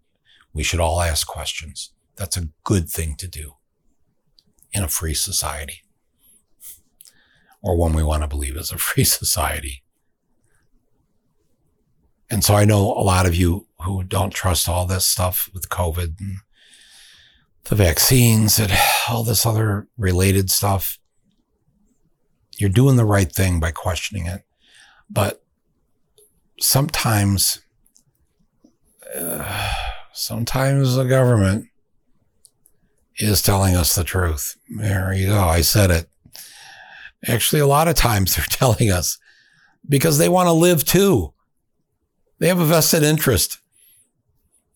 we 0.52 0.62
should 0.62 0.80
all 0.80 1.00
ask 1.00 1.26
questions. 1.26 1.92
That's 2.16 2.36
a 2.36 2.48
good 2.64 2.88
thing 2.88 3.16
to 3.16 3.28
do 3.28 3.54
in 4.72 4.82
a 4.82 4.88
free 4.88 5.14
society 5.14 5.82
or 7.66 7.76
one 7.76 7.92
we 7.92 8.02
want 8.02 8.22
to 8.22 8.28
believe 8.28 8.56
is 8.56 8.70
a 8.70 8.78
free 8.78 9.04
society. 9.20 9.82
And 12.30 12.42
so 12.42 12.54
I 12.54 12.64
know 12.64 12.92
a 12.92 13.02
lot 13.02 13.26
of 13.26 13.34
you 13.34 13.66
who 13.82 14.02
don't 14.02 14.34
trust 14.34 14.68
all 14.68 14.86
this 14.86 15.06
stuff 15.06 15.48
with 15.54 15.68
COVID 15.68 16.18
and 16.18 16.38
the 17.64 17.74
vaccines 17.74 18.58
and 18.58 18.72
all 19.08 19.22
this 19.22 19.46
other 19.46 19.86
related 19.96 20.50
stuff. 20.50 20.98
You're 22.58 22.70
doing 22.70 22.96
the 22.96 23.04
right 23.04 23.30
thing 23.30 23.60
by 23.60 23.70
questioning 23.70 24.26
it. 24.26 24.42
But 25.10 25.42
sometimes, 26.58 27.60
uh, 29.14 29.72
sometimes 30.12 30.96
the 30.96 31.04
government 31.04 31.66
is 33.18 33.42
telling 33.42 33.76
us 33.76 33.94
the 33.94 34.04
truth. 34.04 34.56
There 34.68 35.12
you 35.12 35.28
go. 35.28 35.44
I 35.44 35.60
said 35.60 35.90
it. 35.90 36.08
Actually, 37.26 37.60
a 37.60 37.66
lot 37.66 37.88
of 37.88 37.94
times 37.94 38.36
they're 38.36 38.44
telling 38.46 38.90
us 38.90 39.18
because 39.88 40.18
they 40.18 40.28
want 40.28 40.48
to 40.48 40.52
live 40.52 40.84
too. 40.84 41.32
They 42.38 42.48
have 42.48 42.60
a 42.60 42.64
vested 42.64 43.02
interest 43.02 43.58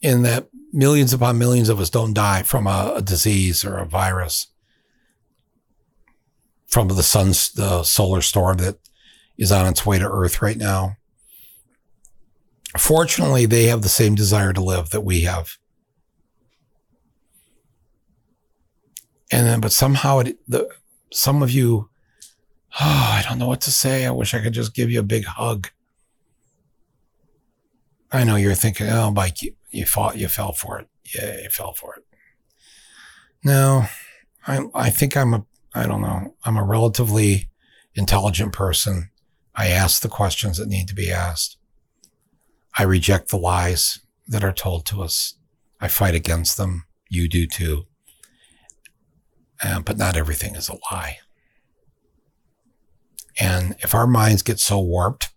in 0.01 0.23
that 0.23 0.49
millions 0.73 1.13
upon 1.13 1.39
millions 1.39 1.69
of 1.69 1.81
us 1.81 1.91
don't 1.91 2.15
die 2.15 2.43
from 2.43 2.67
a, 2.67 2.95
a 2.97 3.03
disease 3.03 3.65
or 3.65 3.77
a 3.77 3.87
virus 3.87 4.47
from 6.67 6.89
the 6.89 7.03
sun's 7.03 7.53
the 7.53 7.83
solar 7.83 8.23
storm 8.23 8.59
that 8.59 8.79
is 9.37 9.51
on 9.51 9.67
its 9.67 9.85
way 9.85 9.99
to 9.99 10.09
Earth 10.09 10.41
right 10.41 10.57
now. 10.57 10.97
Fortunately, 12.79 13.47
they 13.47 13.65
have 13.65 13.83
the 13.83 13.89
same 13.89 14.15
desire 14.15 14.53
to 14.53 14.63
live 14.63 14.91
that 14.91 15.01
we 15.01 15.23
have. 15.23 15.57
And 19.33 19.47
then, 19.47 19.61
but 19.61 19.73
somehow 19.73 20.21
it, 20.21 20.39
the, 20.49 20.69
some 21.13 21.43
of 21.43 21.51
you, 21.51 21.91
oh, 22.75 22.81
I 22.81 23.25
don't 23.29 23.39
know 23.39 23.49
what 23.49 23.61
to 23.63 23.73
say. 23.73 24.07
I 24.07 24.11
wish 24.11 24.35
I 24.35 24.41
could 24.41 24.53
just 24.53 24.75
give 24.75 24.91
you 24.91 25.01
a 25.01 25.05
big 25.05 25.25
hug. 25.25 25.69
I 28.13 28.25
know 28.25 28.37
you're 28.37 28.55
thinking, 28.55 28.89
oh, 28.89 29.11
Mike, 29.11 29.43
you, 29.43 29.53
you 29.71 29.87
fought, 29.87 30.19
you 30.19 30.29
fell 30.29 30.53
for 30.53 30.79
it. 30.79 30.89
Yeah, 31.15 31.43
you 31.43 31.51
fell 31.51 31.75
for 31.75 31.95
it. 31.97 32.05
No, 33.45 33.85
I, 34.47 34.65
I 34.75 34.91
think 34.91 35.17
I'm 35.17 35.35
a, 35.35 35.45
I 35.75 35.87
don't 35.87 36.03
know, 36.03 36.35
I'm 36.45 36.57
a 36.57 36.65
relatively 36.65 37.49
intelligent 37.95 38.53
person. 38.53 39.11
I 39.55 39.69
ask 39.69 40.03
the 40.03 40.09
questions 40.09 40.59
that 40.59 40.69
need 40.69 40.89
to 40.89 40.95
be 40.95 41.11
asked. 41.11 41.57
I 42.77 42.83
reject 42.85 43.31
the 43.31 43.39
lies 43.39 44.01
that 44.29 44.45
are 44.45 44.53
told 44.53 44.87
to 44.87 45.03
us. 45.03 45.35
I 45.81 45.89
fight 45.89 46.15
against 46.15 46.57
them. 46.57 46.85
You 47.09 47.29
do 47.29 47.47
too. 47.47 47.87
Uh, 49.63 49.81
but 49.81 49.99
not 49.99 50.17
everything 50.17 50.55
is 50.55 50.69
a 50.69 50.77
lie. 50.91 51.19
And 53.39 53.75
if 53.81 53.95
our 53.95 54.07
minds 54.07 54.43
get 54.43 54.59
so 54.61 54.81
warped 54.81 55.31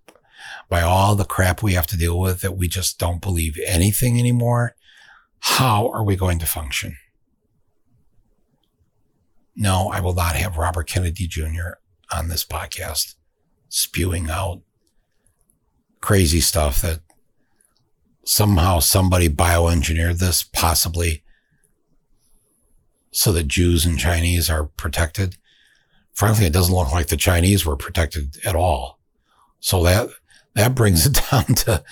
by 0.69 0.81
all 0.81 1.15
the 1.15 1.25
crap 1.25 1.61
we 1.61 1.73
have 1.73 1.87
to 1.87 1.97
deal 1.97 2.19
with 2.19 2.41
that 2.41 2.57
we 2.57 2.67
just 2.67 2.99
don't 2.99 3.21
believe 3.21 3.59
anything 3.65 4.19
anymore, 4.19 4.75
how 5.39 5.89
are 5.89 6.03
we 6.03 6.15
going 6.15 6.39
to 6.39 6.45
function? 6.45 6.97
No, 9.55 9.89
I 9.89 9.99
will 9.99 10.15
not 10.15 10.35
have 10.35 10.57
Robert 10.57 10.87
Kennedy 10.87 11.27
Jr. 11.27 11.77
on 12.11 12.27
this 12.27 12.43
podcast 12.43 13.15
spewing 13.69 14.29
out 14.29 14.61
crazy 16.01 16.41
stuff 16.41 16.81
that 16.81 17.01
somehow 18.25 18.79
somebody 18.79 19.29
bioengineered 19.29 20.19
this, 20.19 20.43
possibly 20.43 21.23
so 23.11 23.31
that 23.31 23.47
Jews 23.47 23.85
and 23.85 23.99
Chinese 23.99 24.49
are 24.49 24.65
protected. 24.65 25.37
Frankly, 26.13 26.45
it 26.45 26.53
doesn't 26.53 26.73
look 26.73 26.91
like 26.91 27.07
the 27.07 27.17
Chinese 27.17 27.65
were 27.65 27.75
protected 27.75 28.37
at 28.45 28.55
all. 28.55 28.99
So 29.59 29.83
that 29.83 30.09
that 30.55 30.75
brings 30.75 31.05
it 31.05 31.19
down 31.31 31.45
to 31.45 31.83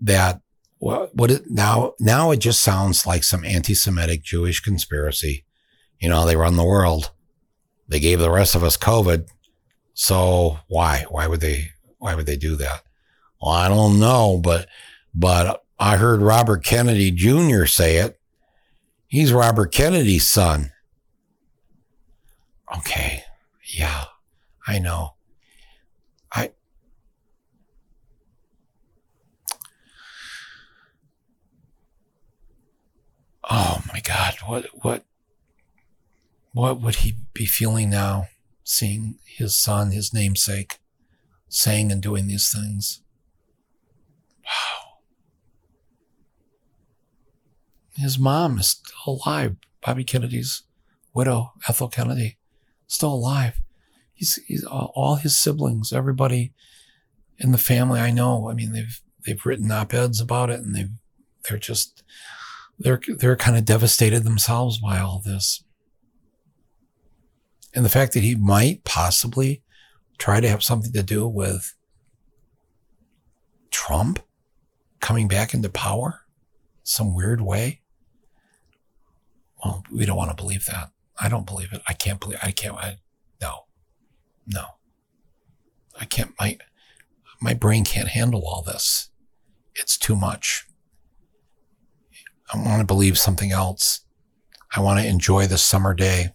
that 0.00 0.40
what 0.78 1.14
what 1.14 1.30
it 1.30 1.50
now 1.50 1.94
now 2.00 2.30
it 2.30 2.38
just 2.38 2.62
sounds 2.62 3.06
like 3.06 3.24
some 3.24 3.44
anti-Semitic 3.44 4.22
Jewish 4.22 4.60
conspiracy. 4.60 5.44
You 5.98 6.08
know, 6.08 6.24
they 6.24 6.36
run 6.36 6.56
the 6.56 6.64
world. 6.64 7.10
They 7.88 8.00
gave 8.00 8.18
the 8.18 8.30
rest 8.30 8.54
of 8.54 8.64
us 8.64 8.76
COVID. 8.76 9.26
So 9.92 10.58
why? 10.68 11.04
Why 11.10 11.26
would 11.26 11.40
they 11.40 11.72
why 11.98 12.14
would 12.14 12.26
they 12.26 12.36
do 12.36 12.56
that? 12.56 12.82
Well, 13.40 13.52
I 13.52 13.68
don't 13.68 14.00
know, 14.00 14.40
but 14.42 14.68
but 15.14 15.64
I 15.78 15.96
heard 15.96 16.22
Robert 16.22 16.64
Kennedy 16.64 17.10
Jr. 17.10 17.64
say 17.64 17.96
it. 17.96 18.18
He's 19.06 19.32
Robert 19.32 19.72
Kennedy's 19.72 20.30
son. 20.30 20.72
Okay. 22.76 23.24
Yeah, 23.74 24.04
I 24.66 24.78
know. 24.78 25.14
I. 26.32 26.52
Oh 33.48 33.82
my 34.00 34.14
God. 34.14 34.36
What, 34.46 34.66
what, 34.82 35.04
what 36.52 36.80
would 36.80 36.96
he 36.96 37.14
be 37.32 37.46
feeling 37.46 37.90
now 37.90 38.28
seeing 38.64 39.18
his 39.24 39.54
son, 39.54 39.90
his 39.90 40.12
namesake, 40.12 40.78
saying 41.48 41.90
and 41.92 42.02
doing 42.02 42.26
these 42.26 42.52
things? 42.52 43.02
Wow. 44.44 44.80
his 47.96 48.18
mom 48.18 48.58
is 48.58 48.70
still 48.70 49.20
alive. 49.26 49.56
Bobby 49.84 50.04
Kennedy's 50.04 50.62
widow, 51.14 51.52
Ethel 51.68 51.88
Kennedy, 51.88 52.38
still 52.86 53.14
alive. 53.14 53.60
He's, 54.12 54.36
he's 54.46 54.64
all 54.64 55.16
his 55.16 55.38
siblings, 55.38 55.92
everybody 55.92 56.52
in 57.38 57.52
the 57.52 57.58
family 57.58 58.00
I 58.00 58.10
know. 58.10 58.50
I 58.50 58.54
mean, 58.54 58.72
they've 58.72 59.00
they've 59.26 59.46
written 59.46 59.70
op-eds 59.70 60.20
about 60.20 60.50
it, 60.50 60.60
and 60.60 60.74
they 60.74 60.88
they're 61.48 61.58
just 61.58 62.02
they're 62.80 63.00
they're 63.06 63.36
kind 63.36 63.56
of 63.56 63.64
devastated 63.64 64.24
themselves 64.24 64.78
by 64.78 64.98
all 64.98 65.22
this. 65.24 65.62
And 67.74 67.84
the 67.84 67.90
fact 67.90 68.14
that 68.14 68.22
he 68.22 68.34
might 68.34 68.82
possibly 68.84 69.62
try 70.18 70.40
to 70.40 70.48
have 70.48 70.62
something 70.62 70.92
to 70.92 71.02
do 71.02 71.28
with 71.28 71.76
Trump 73.70 74.20
coming 75.00 75.28
back 75.28 75.54
into 75.54 75.68
power 75.68 76.22
some 76.82 77.14
weird 77.14 77.40
way. 77.40 77.82
Well, 79.62 79.84
we 79.92 80.06
don't 80.06 80.16
want 80.16 80.30
to 80.30 80.42
believe 80.42 80.64
that. 80.66 80.90
I 81.18 81.28
don't 81.28 81.46
believe 81.46 81.72
it. 81.72 81.82
I 81.86 81.92
can't 81.92 82.18
believe. 82.18 82.38
I 82.42 82.50
can't. 82.50 82.76
I, 82.76 82.98
no, 83.40 83.66
no. 84.46 84.64
I 86.00 86.06
can't. 86.06 86.32
My 86.40 86.58
my 87.42 87.52
brain 87.52 87.84
can't 87.84 88.08
handle 88.08 88.42
all 88.46 88.62
this. 88.62 89.10
It's 89.74 89.98
too 89.98 90.16
much. 90.16 90.66
I 92.52 92.58
want 92.58 92.80
to 92.80 92.86
believe 92.86 93.16
something 93.18 93.52
else. 93.52 94.00
I 94.74 94.80
want 94.80 95.00
to 95.00 95.06
enjoy 95.06 95.46
the 95.46 95.58
summer 95.58 95.94
day. 95.94 96.34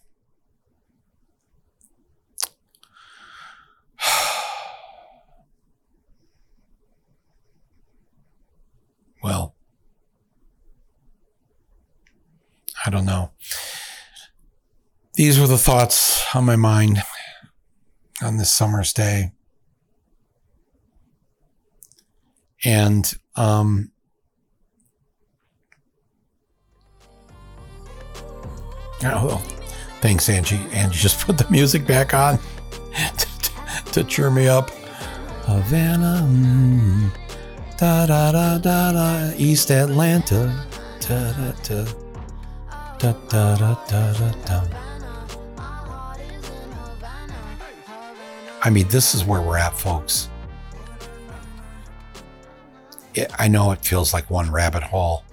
well, 9.24 9.56
I 12.86 12.90
don't 12.90 13.06
know. 13.06 13.32
These 15.16 15.40
were 15.40 15.48
the 15.48 15.58
thoughts 15.58 16.24
on 16.36 16.46
my 16.46 16.56
mind 16.58 17.02
on 18.22 18.38
this 18.38 18.52
summer's 18.52 18.94
day. 18.94 19.32
And 22.64 23.14
um, 23.36 23.92
oh, 29.14 29.38
thanks, 30.02 30.30
Angie. 30.30 30.60
Angie 30.72 30.98
just 30.98 31.26
put 31.26 31.38
the 31.38 31.50
music 31.50 31.86
back 31.86 32.14
on 32.14 32.40
to, 33.18 33.28
to 33.92 34.04
cheer 34.04 34.30
me 34.30 34.48
up. 34.48 34.70
Havana, 35.46 36.26
mm, 36.28 37.10
da 37.78 38.06
da 38.06 38.32
da 38.32 38.58
da 38.58 38.92
da, 38.92 39.34
East 39.38 39.70
Atlanta, 39.72 40.66
da 41.02 41.52
da. 41.64 41.86
Da, 42.98 43.12
da, 43.30 43.56
da, 43.58 43.76
da, 43.88 44.14
da, 44.14 44.32
da. 44.46 44.64
I 48.64 48.70
mean, 48.72 48.88
this 48.88 49.14
is 49.14 49.26
where 49.26 49.42
we're 49.42 49.58
at, 49.58 49.78
folks. 49.78 50.30
It, 53.14 53.30
I 53.38 53.48
know 53.48 53.72
it 53.72 53.86
feels 53.86 54.14
like 54.14 54.30
one 54.32 54.50
rabbit 54.52 54.82
hole 54.82 55.24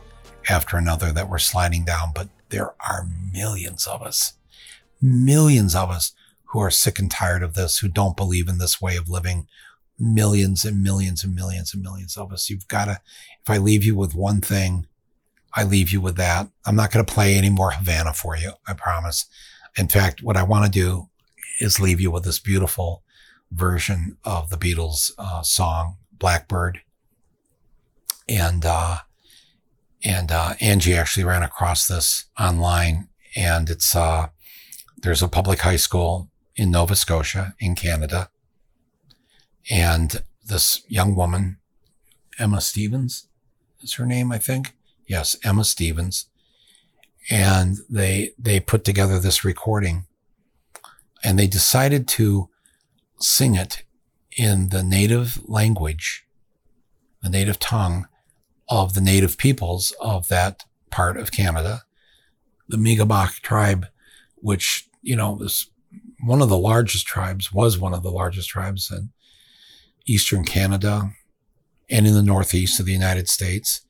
after 0.50 0.76
another 0.76 1.12
that 1.12 1.30
we're 1.30 1.38
sliding 1.38 1.84
down, 1.84 2.10
but 2.14 2.28
there 2.52 2.74
are 2.80 3.08
millions 3.32 3.86
of 3.86 4.02
us, 4.02 4.34
millions 5.00 5.74
of 5.74 5.90
us 5.90 6.12
who 6.44 6.60
are 6.60 6.70
sick 6.70 6.98
and 6.98 7.10
tired 7.10 7.42
of 7.42 7.54
this, 7.54 7.78
who 7.78 7.88
don't 7.88 8.16
believe 8.16 8.46
in 8.46 8.58
this 8.58 8.80
way 8.80 8.94
of 8.96 9.08
living. 9.08 9.48
Millions 9.98 10.64
and 10.64 10.82
millions 10.82 11.24
and 11.24 11.34
millions 11.34 11.72
and 11.74 11.82
millions 11.82 12.16
of 12.16 12.32
us. 12.32 12.50
You've 12.50 12.68
got 12.68 12.86
to, 12.86 13.00
if 13.42 13.48
I 13.48 13.56
leave 13.58 13.84
you 13.84 13.94
with 13.94 14.14
one 14.14 14.40
thing, 14.40 14.86
I 15.54 15.64
leave 15.64 15.90
you 15.90 16.00
with 16.00 16.16
that. 16.16 16.48
I'm 16.66 16.76
not 16.76 16.90
going 16.90 17.04
to 17.04 17.12
play 17.12 17.34
any 17.36 17.50
more 17.50 17.70
Havana 17.70 18.12
for 18.12 18.36
you. 18.36 18.52
I 18.66 18.74
promise. 18.74 19.26
In 19.76 19.88
fact, 19.88 20.22
what 20.22 20.36
I 20.36 20.42
want 20.42 20.64
to 20.64 20.70
do 20.70 21.08
is 21.60 21.80
leave 21.80 22.00
you 22.00 22.10
with 22.10 22.24
this 22.24 22.38
beautiful 22.38 23.02
version 23.50 24.16
of 24.24 24.50
the 24.50 24.56
Beatles 24.56 25.12
uh, 25.18 25.42
song 25.42 25.96
Blackbird. 26.18 26.80
And, 28.28 28.64
uh, 28.64 28.98
and, 30.04 30.32
uh, 30.32 30.54
Angie 30.60 30.94
actually 30.94 31.24
ran 31.24 31.42
across 31.42 31.86
this 31.86 32.26
online 32.38 33.08
and 33.36 33.70
it's, 33.70 33.94
uh, 33.94 34.28
there's 35.02 35.22
a 35.22 35.28
public 35.28 35.60
high 35.60 35.76
school 35.76 36.30
in 36.56 36.70
Nova 36.70 36.94
Scotia 36.94 37.54
in 37.58 37.74
Canada. 37.74 38.30
And 39.70 40.22
this 40.44 40.82
young 40.88 41.14
woman, 41.14 41.58
Emma 42.38 42.60
Stevens 42.60 43.28
is 43.80 43.94
her 43.94 44.06
name, 44.06 44.32
I 44.32 44.38
think. 44.38 44.74
Yes, 45.06 45.36
Emma 45.44 45.64
Stevens. 45.64 46.26
And 47.30 47.78
they, 47.88 48.32
they 48.38 48.60
put 48.60 48.84
together 48.84 49.18
this 49.18 49.44
recording 49.44 50.06
and 51.22 51.38
they 51.38 51.46
decided 51.46 52.08
to 52.08 52.48
sing 53.20 53.54
it 53.54 53.84
in 54.36 54.70
the 54.70 54.82
native 54.82 55.40
language, 55.48 56.24
the 57.22 57.28
native 57.28 57.58
tongue 57.58 58.06
of 58.68 58.94
the 58.94 59.00
native 59.00 59.36
peoples 59.36 59.92
of 60.00 60.28
that 60.28 60.64
part 60.90 61.16
of 61.16 61.32
Canada, 61.32 61.82
the 62.68 62.78
Mi'kmaq 62.78 63.40
tribe, 63.40 63.86
which, 64.36 64.88
you 65.02 65.16
know, 65.16 65.32
was 65.32 65.70
one 66.24 66.40
of 66.40 66.48
the 66.48 66.58
largest 66.58 67.06
tribes, 67.06 67.52
was 67.52 67.78
one 67.78 67.94
of 67.94 68.02
the 68.02 68.10
largest 68.10 68.48
tribes 68.48 68.90
in 68.90 69.10
Eastern 70.06 70.44
Canada 70.44 71.12
and 71.90 72.06
in 72.06 72.14
the 72.14 72.22
Northeast 72.22 72.80
of 72.80 72.86
the 72.86 72.92
United 72.92 73.28
States. 73.28 73.82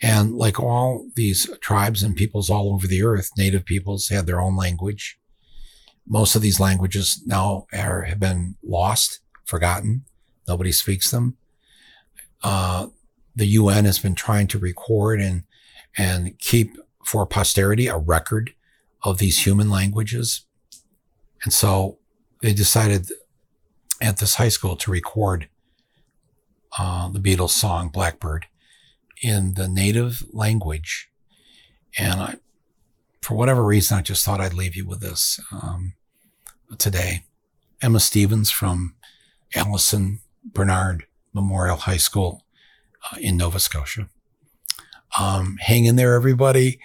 And 0.00 0.34
like 0.34 0.58
all 0.58 1.06
these 1.14 1.48
tribes 1.60 2.02
and 2.02 2.16
peoples 2.16 2.50
all 2.50 2.72
over 2.72 2.86
the 2.86 3.02
earth, 3.02 3.30
native 3.36 3.64
peoples 3.64 4.08
had 4.08 4.26
their 4.26 4.40
own 4.40 4.56
language. 4.56 5.18
Most 6.06 6.34
of 6.34 6.42
these 6.42 6.58
languages 6.58 7.22
now 7.24 7.66
are, 7.72 8.02
have 8.02 8.18
been 8.18 8.56
lost, 8.64 9.20
forgotten. 9.44 10.04
Nobody 10.48 10.72
speaks 10.72 11.10
them. 11.10 11.36
Uh, 12.42 12.88
the 13.34 13.46
UN 13.46 13.84
has 13.84 13.98
been 13.98 14.14
trying 14.14 14.46
to 14.48 14.58
record 14.58 15.20
and 15.20 15.44
and 15.96 16.38
keep 16.38 16.76
for 17.04 17.26
posterity 17.26 17.86
a 17.86 17.98
record 17.98 18.54
of 19.02 19.18
these 19.18 19.44
human 19.44 19.68
languages. 19.68 20.46
And 21.44 21.52
so 21.52 21.98
they 22.40 22.52
decided 22.52 23.08
at 24.00 24.18
this 24.18 24.36
high 24.36 24.48
school 24.48 24.76
to 24.76 24.90
record 24.90 25.48
uh, 26.78 27.08
the 27.10 27.18
Beatles 27.18 27.50
song 27.50 27.88
Blackbird 27.88 28.46
in 29.22 29.54
the 29.54 29.68
native 29.68 30.22
language. 30.32 31.10
And 31.98 32.20
I, 32.20 32.34
for 33.20 33.34
whatever 33.34 33.62
reason, 33.62 33.98
I 33.98 34.02
just 34.02 34.24
thought 34.24 34.40
I'd 34.40 34.54
leave 34.54 34.76
you 34.76 34.86
with 34.86 35.00
this 35.00 35.38
um, 35.52 35.94
today. 36.78 37.24
Emma 37.80 38.00
Stevens 38.00 38.50
from 38.50 38.94
Allison 39.54 40.20
Bernard 40.44 41.06
Memorial 41.34 41.76
High 41.76 41.96
School 41.98 42.42
in 43.20 43.36
Nova 43.36 43.60
Scotia. 43.60 44.08
Um, 45.18 45.58
hang 45.60 45.84
in 45.84 45.96
there, 45.96 46.14
everybody. 46.14 46.78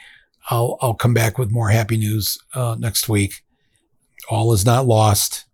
I'll, 0.50 0.78
I'll 0.82 0.94
come 0.94 1.14
back 1.14 1.38
with 1.38 1.52
more 1.52 1.70
happy 1.70 1.98
news 1.98 2.38
uh, 2.54 2.76
next 2.80 3.08
week. 3.10 3.44
All 4.30 4.54
is 4.54 4.66
not 4.66 4.86
lost. 4.86 5.46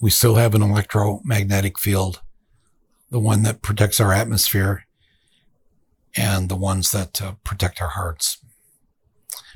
We 0.00 0.10
still 0.10 0.34
have 0.34 0.54
an 0.54 0.62
electromagnetic 0.62 1.78
field, 1.78 2.20
the 3.10 3.18
one 3.18 3.42
that 3.42 3.62
protects 3.62 3.98
our 4.00 4.12
atmosphere 4.12 4.86
and 6.16 6.48
the 6.48 6.56
ones 6.56 6.92
that 6.92 7.20
uh, 7.22 7.34
protect 7.44 7.80
our 7.80 7.88
hearts. 7.88 8.38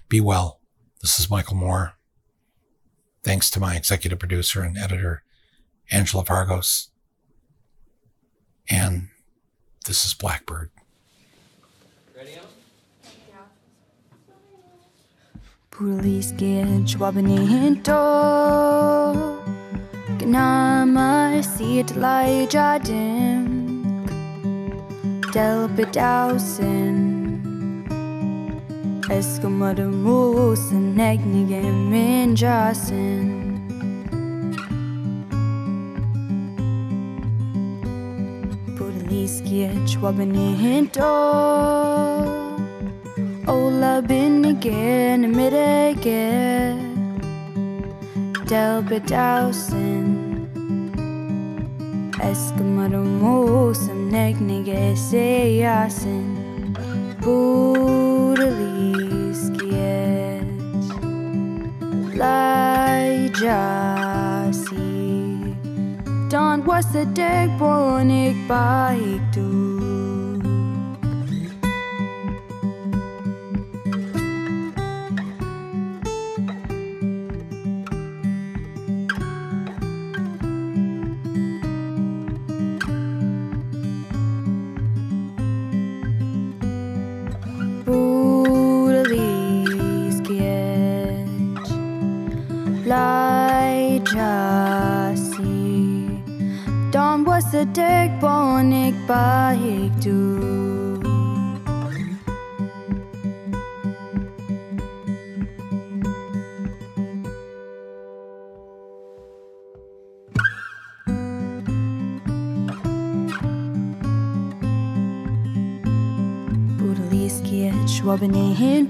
Be 0.09 0.21
well. 0.21 0.61
This 1.01 1.19
is 1.21 1.31
Michael 1.31 1.57
Moore. 1.57 1.95
Thanks 3.23 3.51
to 3.51 3.61
my 3.61 3.77
executive 3.77 4.19
producer 4.19 4.63
and 4.63 4.79
editor, 4.79 5.23
Angela 5.91 6.25
Vargos. 6.25 6.89
And 8.69 9.10
this 9.91 10.05
is 10.07 10.15
Blackbird. 10.15 10.71
Ready, 12.17 12.39
Puliske 15.73 16.87
chwabani 16.87 17.83
to 17.83 18.03
Gnama 20.21 21.43
sit 21.43 21.97
lai 21.97 22.47
jadim 22.47 23.47
Del 25.33 25.67
bedausen 25.77 26.97
Eskamada 29.11 29.89
musen 29.91 30.95
Negnige 30.95 31.63
min 31.91 32.37
jasen 39.21 39.25
Iskiet 39.25 40.03
wabenito 40.03 41.13
Ola 43.47 44.03
binnigen 44.09 45.31
midege 45.37 46.75
Del 48.49 48.83
bedausen. 48.83 50.19
Eskamarumusam 52.21 54.11
negnige 54.11 54.97
seyasin 54.97 56.37
Budaliskiet 57.23 58.51
Lajasi 62.19 63.51
Dan 66.31 66.63
was 66.63 66.87
the 66.95 67.03
bonik 67.59 68.39
baik 68.47 69.19
tu 69.35 69.51
sedek 69.51 69.70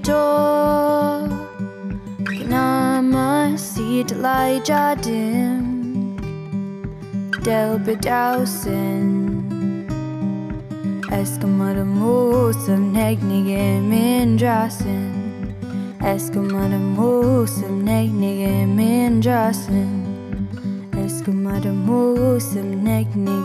Hinto 0.01 1.29
Kenama 2.25 3.55
si 3.57 4.03
delai 4.03 4.59
jadim 4.65 6.17
del 7.43 7.77
bedausen 7.85 9.45
Eskamada 11.11 11.85
musam 11.85 12.91
negnige 12.93 13.79
mindrasen 13.81 15.53
Eskamada 16.01 16.79
musam 16.97 17.83
negnige 17.85 18.65
mindrasen 18.65 19.91
Eskamada 20.97 21.71
musam 21.73 22.83
negnige 22.83 23.40